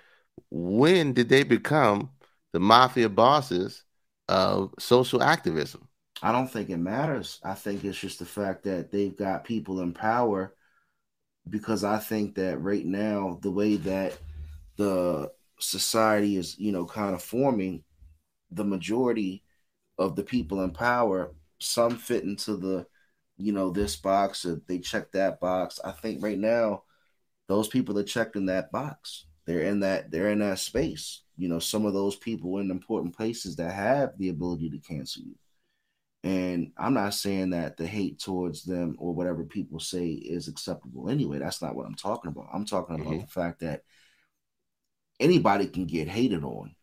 [0.50, 2.10] When did they become
[2.52, 3.84] the mafia bosses
[4.28, 5.88] of social activism?
[6.22, 7.40] I don't think it matters.
[7.42, 10.54] I think it's just the fact that they've got people in power
[11.48, 14.18] because I think that right now, the way that
[14.76, 17.82] the society is, you know, kind of forming,
[18.50, 19.42] the majority
[19.98, 22.86] of the people in power, some fit into the,
[23.36, 25.80] you know, this box or they check that box.
[25.82, 26.82] I think right now,
[27.48, 29.26] those people are checked in that box.
[29.46, 31.22] They're in that, they're in that space.
[31.40, 35.22] You know, some of those people in important places that have the ability to cancel
[35.22, 35.34] you.
[36.22, 41.08] And I'm not saying that the hate towards them or whatever people say is acceptable
[41.08, 41.38] anyway.
[41.38, 42.50] That's not what I'm talking about.
[42.52, 43.20] I'm talking about Mhm.
[43.22, 43.84] the fact that
[45.18, 46.76] anybody can get hated on,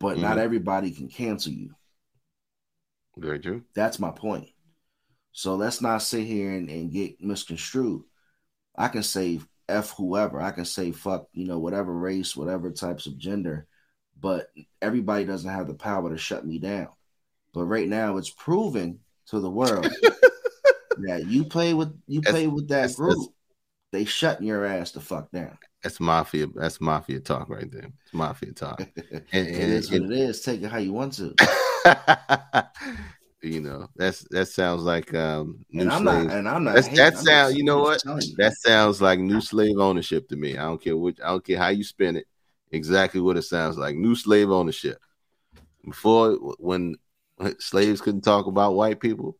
[0.00, 0.42] but not Mhm.
[0.42, 1.72] everybody can cancel you.
[3.16, 3.62] Very true.
[3.74, 4.48] That's my point.
[5.30, 8.02] So let's not sit here and, and get misconstrued.
[8.74, 10.40] I can say F whoever.
[10.40, 13.68] I can say fuck, you know, whatever race, whatever types of gender,
[14.20, 14.50] but
[14.82, 16.88] everybody doesn't have the power to shut me down.
[17.52, 19.84] But right now it's proven to the world
[20.98, 23.30] that you play with you That's- play with that that's- that's- group,
[23.92, 25.58] they shutting your ass the fuck down.
[25.82, 26.46] That's mafia.
[26.54, 27.90] That's mafia talk right there.
[28.04, 28.80] It's mafia talk.
[28.96, 30.40] it And, and is it- what it is.
[30.42, 31.34] Take it how you want to.
[33.42, 36.24] you know, that's that sounds like um new And I'm slave.
[36.26, 37.56] not and I'm not That's, hating, that I'm sound.
[37.56, 38.04] You know what?
[38.04, 38.36] you.
[38.36, 40.58] That sounds like new slave ownership to me.
[40.58, 41.18] I don't care which.
[41.24, 42.26] I don't care how you spin it.
[42.72, 43.96] Exactly what it sounds like.
[43.96, 44.98] New slave ownership.
[45.84, 46.96] Before, when
[47.58, 49.36] slaves couldn't talk about white people,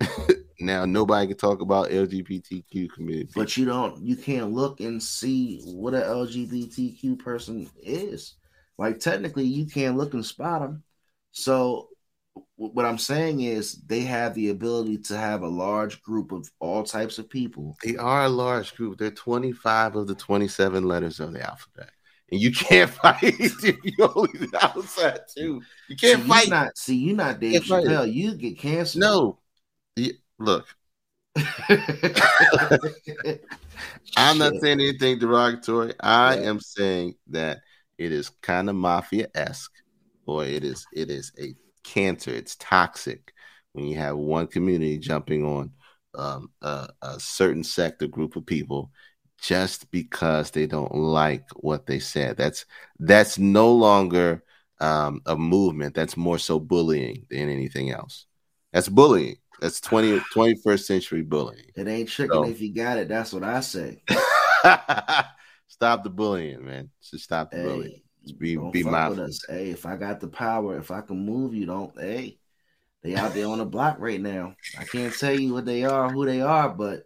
[0.60, 3.32] now nobody can talk about LGBTQ community.
[3.34, 8.34] but you don't you can't look and see what a lgbtq person is
[8.76, 10.82] like technically you can't look and spot them
[11.32, 11.88] so
[12.56, 16.84] what i'm saying is they have the ability to have a large group of all
[16.84, 18.98] types of people They are a large group.
[18.98, 21.90] They're 25 of the 27 letters of the alphabet.
[22.30, 25.62] And you can't fight if you only the outside too.
[25.88, 26.44] You can't see, fight.
[26.46, 27.66] you not see you not dave it.
[27.66, 29.38] chappelle you get canceled no.
[29.96, 30.66] You- look,
[34.16, 35.94] I'm not saying anything derogatory.
[36.00, 36.42] I Yeah.
[36.42, 37.60] am saying that
[37.98, 39.72] it is kind of mafia-esque,
[40.26, 41.54] or it is it is a
[41.84, 42.30] cancer.
[42.30, 43.32] It's toxic
[43.72, 45.72] when you have one community jumping on
[46.14, 48.90] um, a, a certain sector group of people
[49.40, 52.36] just because they don't like what they said.
[52.36, 52.66] That's
[52.98, 54.42] that's no longer
[54.80, 55.94] um, a movement.
[55.94, 58.26] That's more so bullying than anything else.
[58.72, 59.36] That's bullying.
[59.60, 61.70] That's 20, 21st century bullying.
[61.74, 64.02] it ain't chicken So- if you got it that's what i say
[65.66, 66.90] stop the bullying, man.
[67.02, 67.90] Just stop the bullying.
[67.92, 69.28] hey be Don't be fuck mindful.
[69.48, 71.98] Hey, if I got the power, if I can move you, don't.
[71.98, 72.38] Hey,
[73.02, 74.54] they out there on the block right now.
[74.78, 77.04] I can't tell you what they are, who they are, but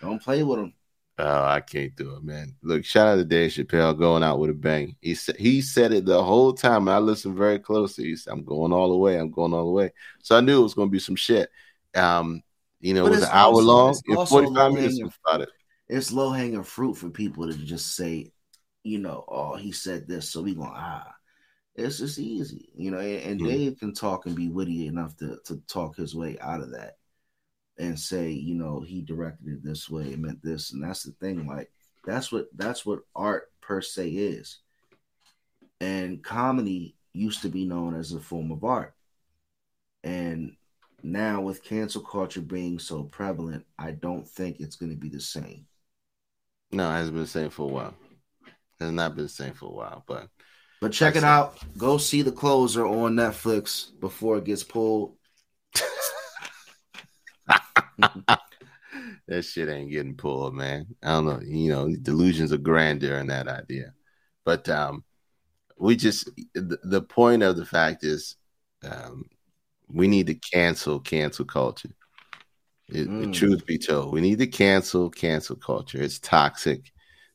[0.00, 0.74] don't play with them.
[1.22, 2.54] Oh, I can't do it, man.
[2.62, 4.96] Look, shout out to Dave Chappelle going out with a bang.
[5.00, 6.88] He said he said it the whole time.
[6.88, 8.04] And I listened very closely.
[8.04, 9.16] He said, "I'm going all the way.
[9.18, 9.92] I'm going all the way."
[10.22, 11.50] So I knew it was going to be some shit.
[11.94, 12.42] Um,
[12.80, 13.90] you know, But it was an hour also- long.
[13.90, 15.48] it's 45 minutes was about it.
[15.88, 18.32] It's low hanging fruit for people to just say,
[18.84, 21.12] you know, oh, he said this, so we going ah.
[21.74, 22.98] It's just easy, you know.
[22.98, 23.46] And, and Mhm.
[23.46, 26.96] Dave can talk and be witty enough to to talk his way out of that,
[27.80, 31.12] and say, you know, he directed it this way, it meant this, and that's the
[31.12, 31.46] thing.
[31.48, 31.72] Like
[32.04, 34.58] that's what that's what art per se is.
[35.80, 38.94] And comedy used to be known as a form of art,
[40.04, 40.56] and
[41.02, 45.20] now with cancel culture being so prevalent, I don't think it's going to be the
[45.20, 45.66] same.
[46.72, 47.94] No, it hasn't been the same for a while.
[48.46, 50.28] It has not been the same for a while, but
[50.80, 51.58] But check it out.
[51.76, 55.16] Go see the closer on Netflix before it gets pulled.
[59.28, 60.86] that shit ain't getting pulled, man.
[61.02, 61.40] I don't know.
[61.42, 63.94] You know, delusions of grandeur in that idea.
[64.44, 65.04] But um
[65.78, 68.36] we just the, the point of the fact is
[68.84, 69.24] um
[69.88, 71.90] we need to cancel cancel culture.
[72.88, 73.32] It, the Mm.
[73.32, 76.02] truth be told, we need to cancel cancel culture.
[76.02, 76.92] It's toxic.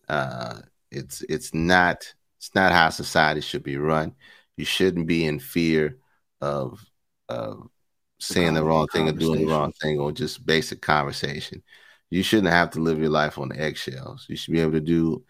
[0.09, 0.61] Uh
[0.91, 4.15] it's it's not it's not how society should be run.
[4.57, 5.97] You shouldn't be in fear
[6.41, 6.83] of
[7.29, 7.69] of
[8.27, 11.63] saying the wrong thing or doing the wrong thing or just basic conversation.
[12.09, 14.25] You shouldn't have to live your life on eggshells.
[14.29, 15.23] You should be able to do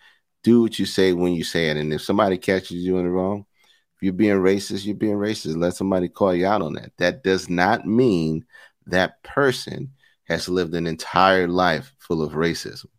[0.44, 1.78] do what you say when you say it.
[1.78, 3.46] And if somebody catches you doing the wrong,
[3.96, 5.58] if you're being racist, you're being racist.
[5.58, 6.92] Let somebody call you out on that.
[6.98, 8.46] That does not mean
[8.86, 9.92] that person
[10.26, 12.86] has lived an entire life full of racism.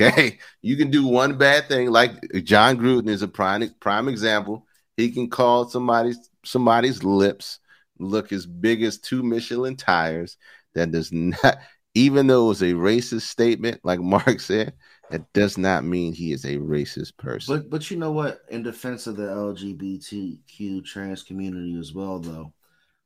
[0.00, 2.12] Okay, you can do one bad thing, like
[2.44, 4.66] Jon Gruden is a prime prime example.
[4.96, 7.58] He can call somebody's somebody's lips
[8.02, 10.36] look as big as two Michelin tires.
[10.74, 11.58] That does not,
[11.94, 14.74] even though it was a racist statement, like Mark said,
[15.10, 17.56] that does not mean he is a racist person.
[17.56, 18.40] But but you know what?
[18.50, 22.52] In defense of the LGBTQ trans community as well, though,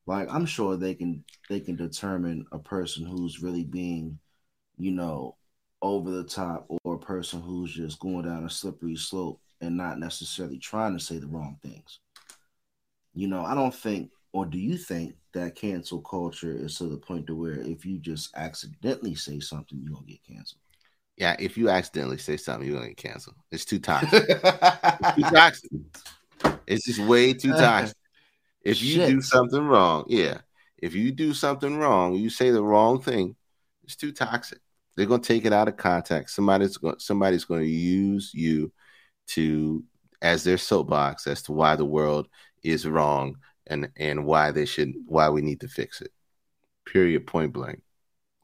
[0.07, 4.19] like I'm sure they can they can determine a person who's really being,
[4.79, 5.37] you know,
[5.83, 9.99] over the top or a person who's just going down a slippery slope and not
[9.99, 12.01] necessarily trying to say the wrong things.
[13.15, 16.99] You know, I don't think, or do you think that cancel culture is to the
[16.99, 20.61] point to where if you just accidentally say something, you're gonna get canceled?
[21.17, 23.37] yeah, if you accidentally say something, you're gonna get canceled.
[23.51, 24.29] It's too toxic.
[24.29, 25.71] It's too toxic.
[26.67, 27.97] It's just way too uh, toxic.
[28.63, 30.39] If you do something wrong, yeah.
[30.77, 33.37] If you do something wrong, you say the wrong thing,
[33.85, 34.59] it's too toxic.
[34.97, 36.37] They're gonna take it out of context.
[36.37, 38.71] Somebody's going somebody's gonna use you
[39.29, 39.83] to
[40.21, 42.29] as their soapbox as to why the world
[42.63, 43.37] is wrong
[43.67, 46.13] and and why they should why we need to fix it.
[46.85, 47.83] Period point blank.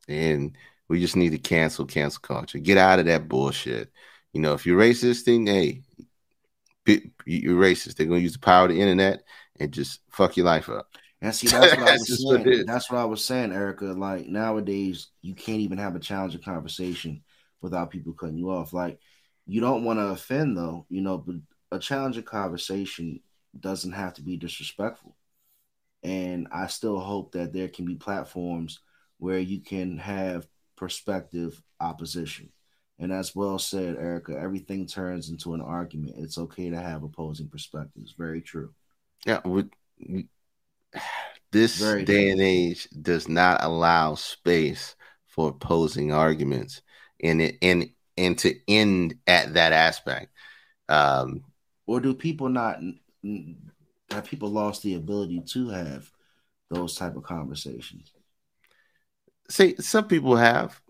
[0.08, 0.56] And
[0.88, 2.58] we just need to cancel cancel culture.
[2.58, 3.90] Get out of that bullshit.
[4.32, 5.82] You know, if you're racist, then hey,
[7.24, 7.96] you're racist.
[7.96, 9.22] They're gonna use the power of the internet
[9.58, 10.88] and just fuck your life up.
[11.20, 12.66] And see, that's what I was what saying.
[12.66, 13.86] That's what I was saying, Erica.
[13.86, 17.22] Like nowadays, you can't even have a challenging conversation
[17.60, 18.72] without people cutting you off.
[18.72, 18.98] Like
[19.46, 21.18] you don't want to offend, though, you know.
[21.18, 21.36] But
[21.70, 23.20] a challenging conversation
[23.58, 25.16] doesn't have to be disrespectful.
[26.02, 28.80] And I still hope that there can be platforms
[29.18, 30.46] where you can have
[30.76, 32.50] perspective opposition.
[32.98, 36.14] And as well said, Erica, everything turns into an argument.
[36.18, 38.14] It's okay to have opposing perspectives.
[38.16, 38.72] Very true.
[39.26, 39.70] Yeah, with
[41.52, 42.32] this Very day true.
[42.32, 44.96] and age does not allow space
[45.26, 46.82] for opposing arguments
[47.22, 50.28] and it and and to end at that aspect.
[50.88, 51.44] Um,
[51.86, 52.78] or do people not
[54.10, 56.10] have people lost the ability to have
[56.70, 58.12] those type of conversations
[59.52, 60.80] see, some people have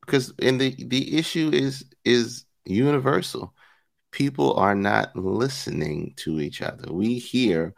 [0.00, 3.54] because and the the issue is is universal.
[4.12, 6.92] People are not listening to each other.
[6.92, 7.74] We hear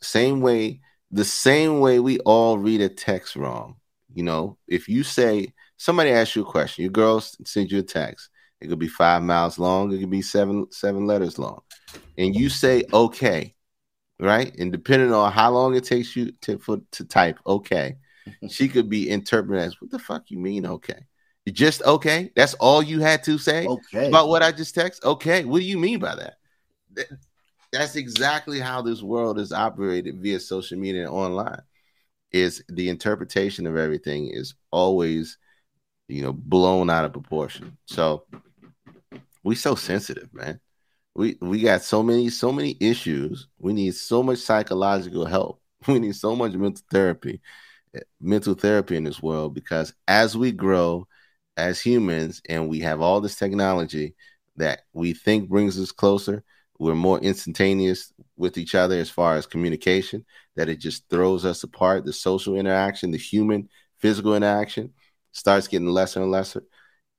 [0.00, 0.80] same way
[1.10, 3.76] the same way we all read a text wrong.
[4.14, 7.82] You know, if you say somebody asks you a question, your girl sends you a
[7.82, 8.28] text.
[8.60, 9.92] It could be five miles long.
[9.92, 11.62] It could be seven seven letters long,
[12.18, 13.54] and you say okay,
[14.18, 14.54] right?
[14.58, 17.96] And depending on how long it takes you to for, to type okay,
[18.50, 21.06] she could be interpreted as what the fuck you mean okay?
[21.50, 22.30] Just okay?
[22.36, 25.04] That's all you had to say okay about what I just text?
[25.04, 26.34] Okay, what do you mean by that?
[26.94, 27.08] That-
[27.72, 31.62] That's exactly how this world is operated via social media and online.
[32.30, 35.36] Is the interpretation of everything is always,
[36.08, 37.76] you know, blown out of proportion.
[37.86, 38.24] So
[39.42, 40.60] we so sensitive, man.
[41.14, 43.48] We we got so many so many issues.
[43.58, 45.60] We need so much psychological help.
[45.88, 47.40] We need so much mental therapy,
[48.20, 51.08] mental therapy in this world because as we grow
[51.56, 54.14] as humans and we have all this technology
[54.56, 56.44] that we think brings us closer,
[56.78, 60.24] we're more instantaneous with each other as far as communication
[60.56, 62.04] that it just throws us apart.
[62.04, 64.92] The social interaction, the human physical interaction
[65.32, 66.64] starts getting lesser and lesser.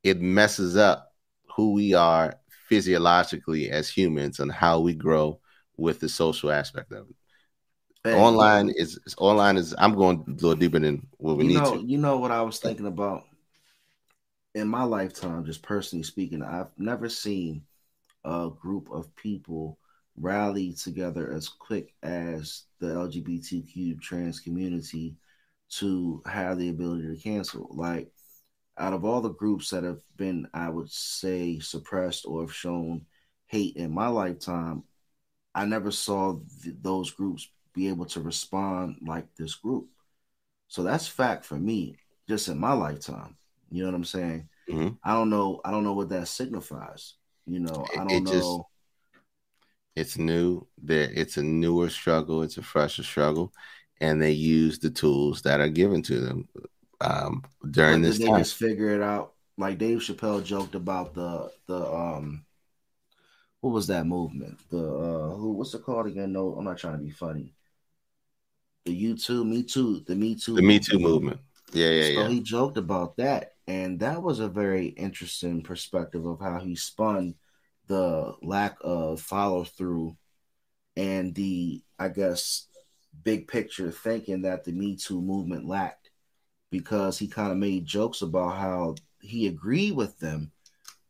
[0.03, 1.11] It messes up
[1.55, 2.35] who we are
[2.73, 5.39] physiologically as humans and how we grow
[5.77, 7.15] with the social aspect of it.
[8.03, 11.55] Hey, online is is- online is I'm going a little deeper than what we need
[11.55, 11.85] know, to.
[11.85, 13.25] you know what I was thinking about
[14.55, 17.63] in my lifetime, just personally speaking, I've never seen
[18.25, 19.79] a group of people
[20.17, 25.15] rally together as quick as the LGBTQ trans community
[25.71, 27.67] to have the ability to cancel.
[27.71, 28.11] Like,
[28.77, 33.05] out of all the groups that have been, I would say, suppressed or have shown
[33.47, 34.83] hate in my lifetime,
[35.53, 39.87] I never saw th- those groups be able to respond like this group.
[40.67, 41.97] So that's fact for me,
[42.27, 43.37] just in my lifetime.
[43.69, 44.49] You know what I'm saying?
[44.69, 44.97] Mhm.
[45.03, 45.61] I don't know.
[45.63, 47.15] I don't know what that signifies.
[47.45, 48.67] You know, I don't it just- know.
[49.95, 50.65] It's new.
[50.81, 52.41] There, it's a newer struggle.
[52.41, 53.53] It's a fresher struggle,
[54.01, 56.47] and they use the tools that are given to them
[57.03, 58.39] um, during this they time.
[58.39, 59.33] just figure it out?
[59.57, 62.45] Like Dave Chappelle joked about the the um,
[63.61, 64.59] what was that movement?
[64.69, 65.53] The uh, who?
[65.53, 66.33] What's it called again?
[66.33, 67.53] No, I'm not trying to be funny.
[68.85, 71.39] The You Too, Me Too, the Me Too, The Me Too movement.
[71.71, 72.27] Yeah, yeah, So yeah.
[72.27, 77.35] he joked about that, and that was a very interesting perspective of how he spun
[77.87, 80.17] the lack of follow through
[80.95, 82.67] and the, I guess,
[83.23, 86.02] big picture thinking that the Me Too movement lacked,
[86.73, 90.51] because he kind of made jokes about how he agreed with them,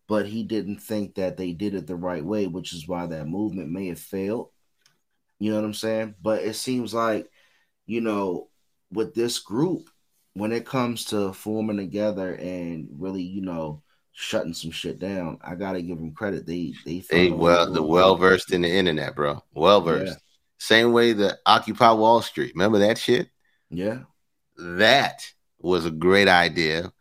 [0.10, 3.28] but he didn't think that they did it the right way, which is why that
[3.30, 4.50] movement may have failed.
[5.40, 6.16] You know what I'm saying?
[6.22, 7.30] But it seems like,
[7.86, 8.50] you know,
[8.92, 9.90] with this group,
[10.34, 15.56] when it comes to forming together and really, you know, shutting some shit down, I
[15.56, 16.46] gotta give them credit.
[16.46, 19.42] They they They found a way well, the well versed in the internet, bro.
[19.54, 20.20] Well versed.
[20.58, 22.54] Same way the Occupy Wall Street.
[22.54, 23.30] Remember that shit?
[23.70, 24.04] Yeah,
[24.58, 25.33] That
[25.64, 26.92] was a great idea.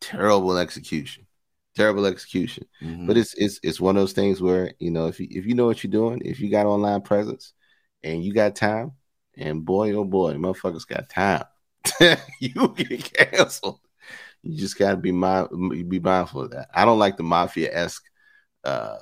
[0.00, 1.26] Terrible execution.
[1.74, 2.66] Terrible execution.
[2.82, 3.06] Mhm.
[3.06, 5.54] But it's it's it's one of those things where you know if you if you
[5.54, 7.52] know what you're doing, if you got online presence
[8.02, 8.92] and you got time,
[9.36, 11.44] and boy oh boy, motherfuckers got time,
[12.40, 13.80] you get canceled.
[14.42, 15.48] You just gotta be mind
[15.88, 16.68] be mindful of that.
[16.72, 18.04] I don't like the mafia esque,
[18.64, 18.98] uh,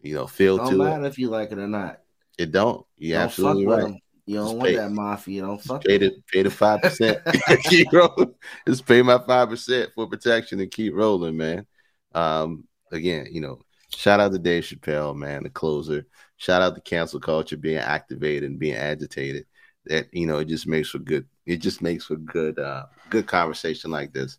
[0.00, 1.08] you know, feel don't to matter it.
[1.08, 2.00] if you like it or not.
[2.38, 2.86] It don't.
[2.96, 3.82] You're absolutely right.
[3.82, 3.98] them.
[4.28, 5.40] You don't Just want pay- that mafia.
[5.40, 7.18] Don't fuck Pay the pay the five percent.
[7.64, 8.34] keep rolling.
[8.66, 11.66] Just pay my five percent for protection and keep rolling, man.
[12.14, 16.06] Um, again, you know, shout out to Dave Chappelle, man, the closer.
[16.36, 19.46] Shout out to cancel culture being activated and being agitated.
[19.86, 21.24] That you know, it just makes for good.
[21.46, 24.36] It just makes for good, uh, good conversation like this.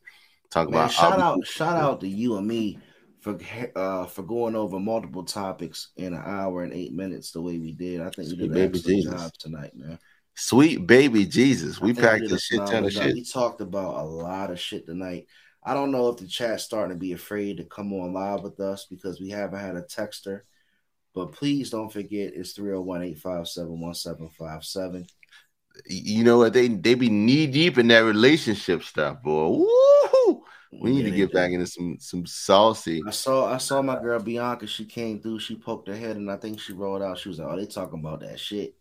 [0.52, 2.78] Talk Man, about shout out, shout out to you and me
[3.20, 3.38] for
[3.76, 7.74] uh for going over multiple topics in an hour and eight minutes the way we
[7.74, 8.02] did.
[8.02, 9.12] I think we did baby Jesus.
[9.12, 10.00] job tonight, man.
[10.36, 11.82] sweet baby Jesus.
[11.82, 13.14] We packed a a shit ton of shit.
[13.14, 15.28] We talked about a lot of shit tonight.
[15.64, 18.60] I don't know if the chat's starting to be afraid to come on live with
[18.62, 20.42] us because we haven't had a texter.
[21.14, 25.08] But please don't forget it's 301 857 1757.
[25.86, 26.54] You know what?
[26.54, 29.50] They they be knee deep in that relationship stuff, boy.
[29.50, 30.44] Woo!
[30.72, 33.02] We need to get back into some some saucy.
[33.06, 34.68] I saw I saw my girl Bianca.
[34.68, 35.40] She came through.
[35.40, 37.18] She poked her head, and I think she rolled out.
[37.18, 38.76] She was like, "Oh, they talking about that shit."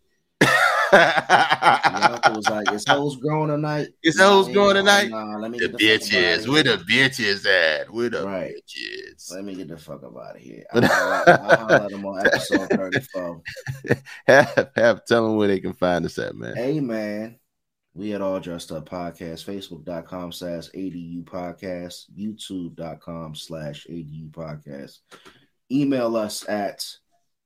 [0.91, 5.09] Was like, "Is hoes growing tonight?" Is Nah, hoes growing tonight?
[5.09, 6.51] Nah, let me the get the fuck up outta bitches, here.
[6.51, 7.45] where the bitches
[7.81, 7.89] at?
[7.93, 8.53] Where the Right.
[8.55, 9.33] bitches?
[9.33, 10.63] Let me get the fuck up out of here.
[10.73, 13.41] I'll holler- I'll holler at them on episode 34.
[14.27, 16.55] have, have tell them where they can find us at, man.
[16.55, 17.37] Hey, man.
[17.95, 24.99] We at All Dressed Up Podcast, Facebook.com slash ADU Podcast, YouTube.com slash ADU Podcast.
[25.71, 26.85] Email us at,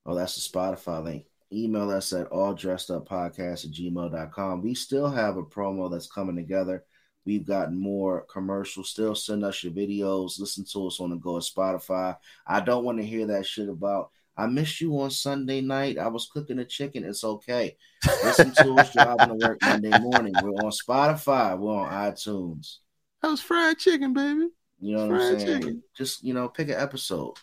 [0.06, 1.26] oh, that's the Spotify link.
[1.54, 4.62] Email us at all dressed up podcast at gmail.com.
[4.62, 6.84] We still have a promo that's coming together.
[7.26, 8.90] We've gotten more commercials.
[8.90, 10.40] Still send us your videos.
[10.40, 12.18] Listen to us on the go at Spotify.
[12.46, 16.00] I don't want to hear that shit about I missed you on Sunday night.
[16.00, 17.04] I was cooking a chicken.
[17.04, 17.78] It's okay.
[18.24, 20.34] Listen to us driving to work Monday morning.
[20.42, 21.58] We're on Spotify.
[21.58, 22.78] We're on iTunes.
[23.22, 24.48] That was fried chicken, baby.
[24.82, 25.62] You know what Fried I'm saying?
[25.62, 25.84] chicken.
[25.96, 27.36] Just you know, pick an episode.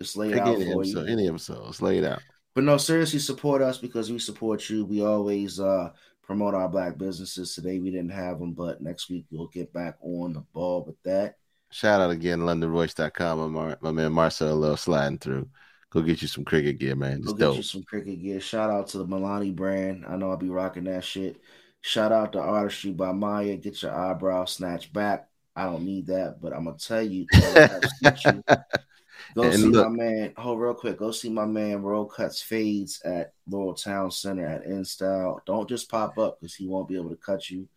[0.00, 1.12] Just lay it Pick out any for episode, you.
[1.12, 2.22] any episodes, lay it out.
[2.54, 4.84] But no, seriously, support us because we support you.
[4.84, 5.90] We always uh
[6.22, 7.54] promote our black businesses.
[7.54, 11.00] Today we didn't have them, but next week we'll get back on the ball with
[11.02, 11.36] that.
[11.70, 13.52] Shout out again, LondonRoyce.com.
[13.52, 15.48] My, my man Marcel Love sliding through.
[15.90, 17.18] Go get you some cricket gear, man.
[17.18, 17.56] It's Go get dope.
[17.56, 18.40] you some cricket gear.
[18.40, 20.04] Shout out to the Milani brand.
[20.06, 21.40] I know I'll be rocking that shit.
[21.80, 23.56] Shout out to Artistry by Maya.
[23.56, 25.28] Get your eyebrow snatched back.
[25.56, 27.26] I don't need that, but I'm gonna tell you.
[29.36, 29.42] I'll snatch you.
[29.42, 30.32] Go And see look- my man.
[30.36, 30.98] Hold real quick.
[30.98, 31.82] Go see my man.
[31.82, 35.38] Roll cuts fades at Laurel Town Center at InStyle.
[35.46, 37.68] Don't just pop up because he won't be able to cut you.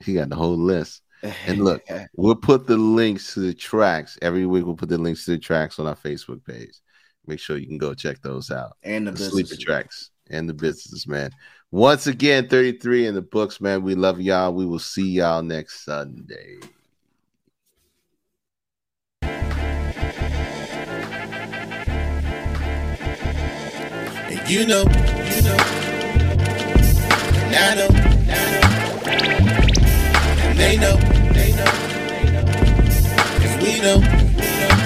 [0.00, 1.02] He got the whole list.
[1.46, 1.82] And look,
[2.16, 4.66] We'll put the links to the tracks every week.
[4.66, 6.74] We'll put the links to the tracks on our Facebook page.
[7.26, 8.76] Make sure you can go check those out.
[8.82, 11.30] and the, The sleeper tracks and the businesses, man.
[11.70, 13.82] Once again, 33 in the books, man.
[13.82, 14.52] We love y'all.
[14.52, 16.56] We will see y'all next Sunday.
[24.46, 25.56] You know, you know.
[27.46, 27.88] And I know,
[30.42, 30.96] and they know,
[31.32, 31.72] they know.
[33.40, 33.98] Cause we know,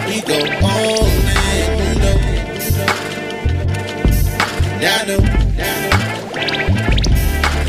[0.06, 1.78] we go all in.
[1.78, 2.16] You know,
[4.74, 5.22] and I know,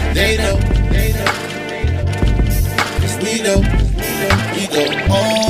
[0.05, 0.55] and they know,
[0.91, 1.31] they know.
[3.01, 3.59] Cause we know,
[4.55, 5.48] we go all.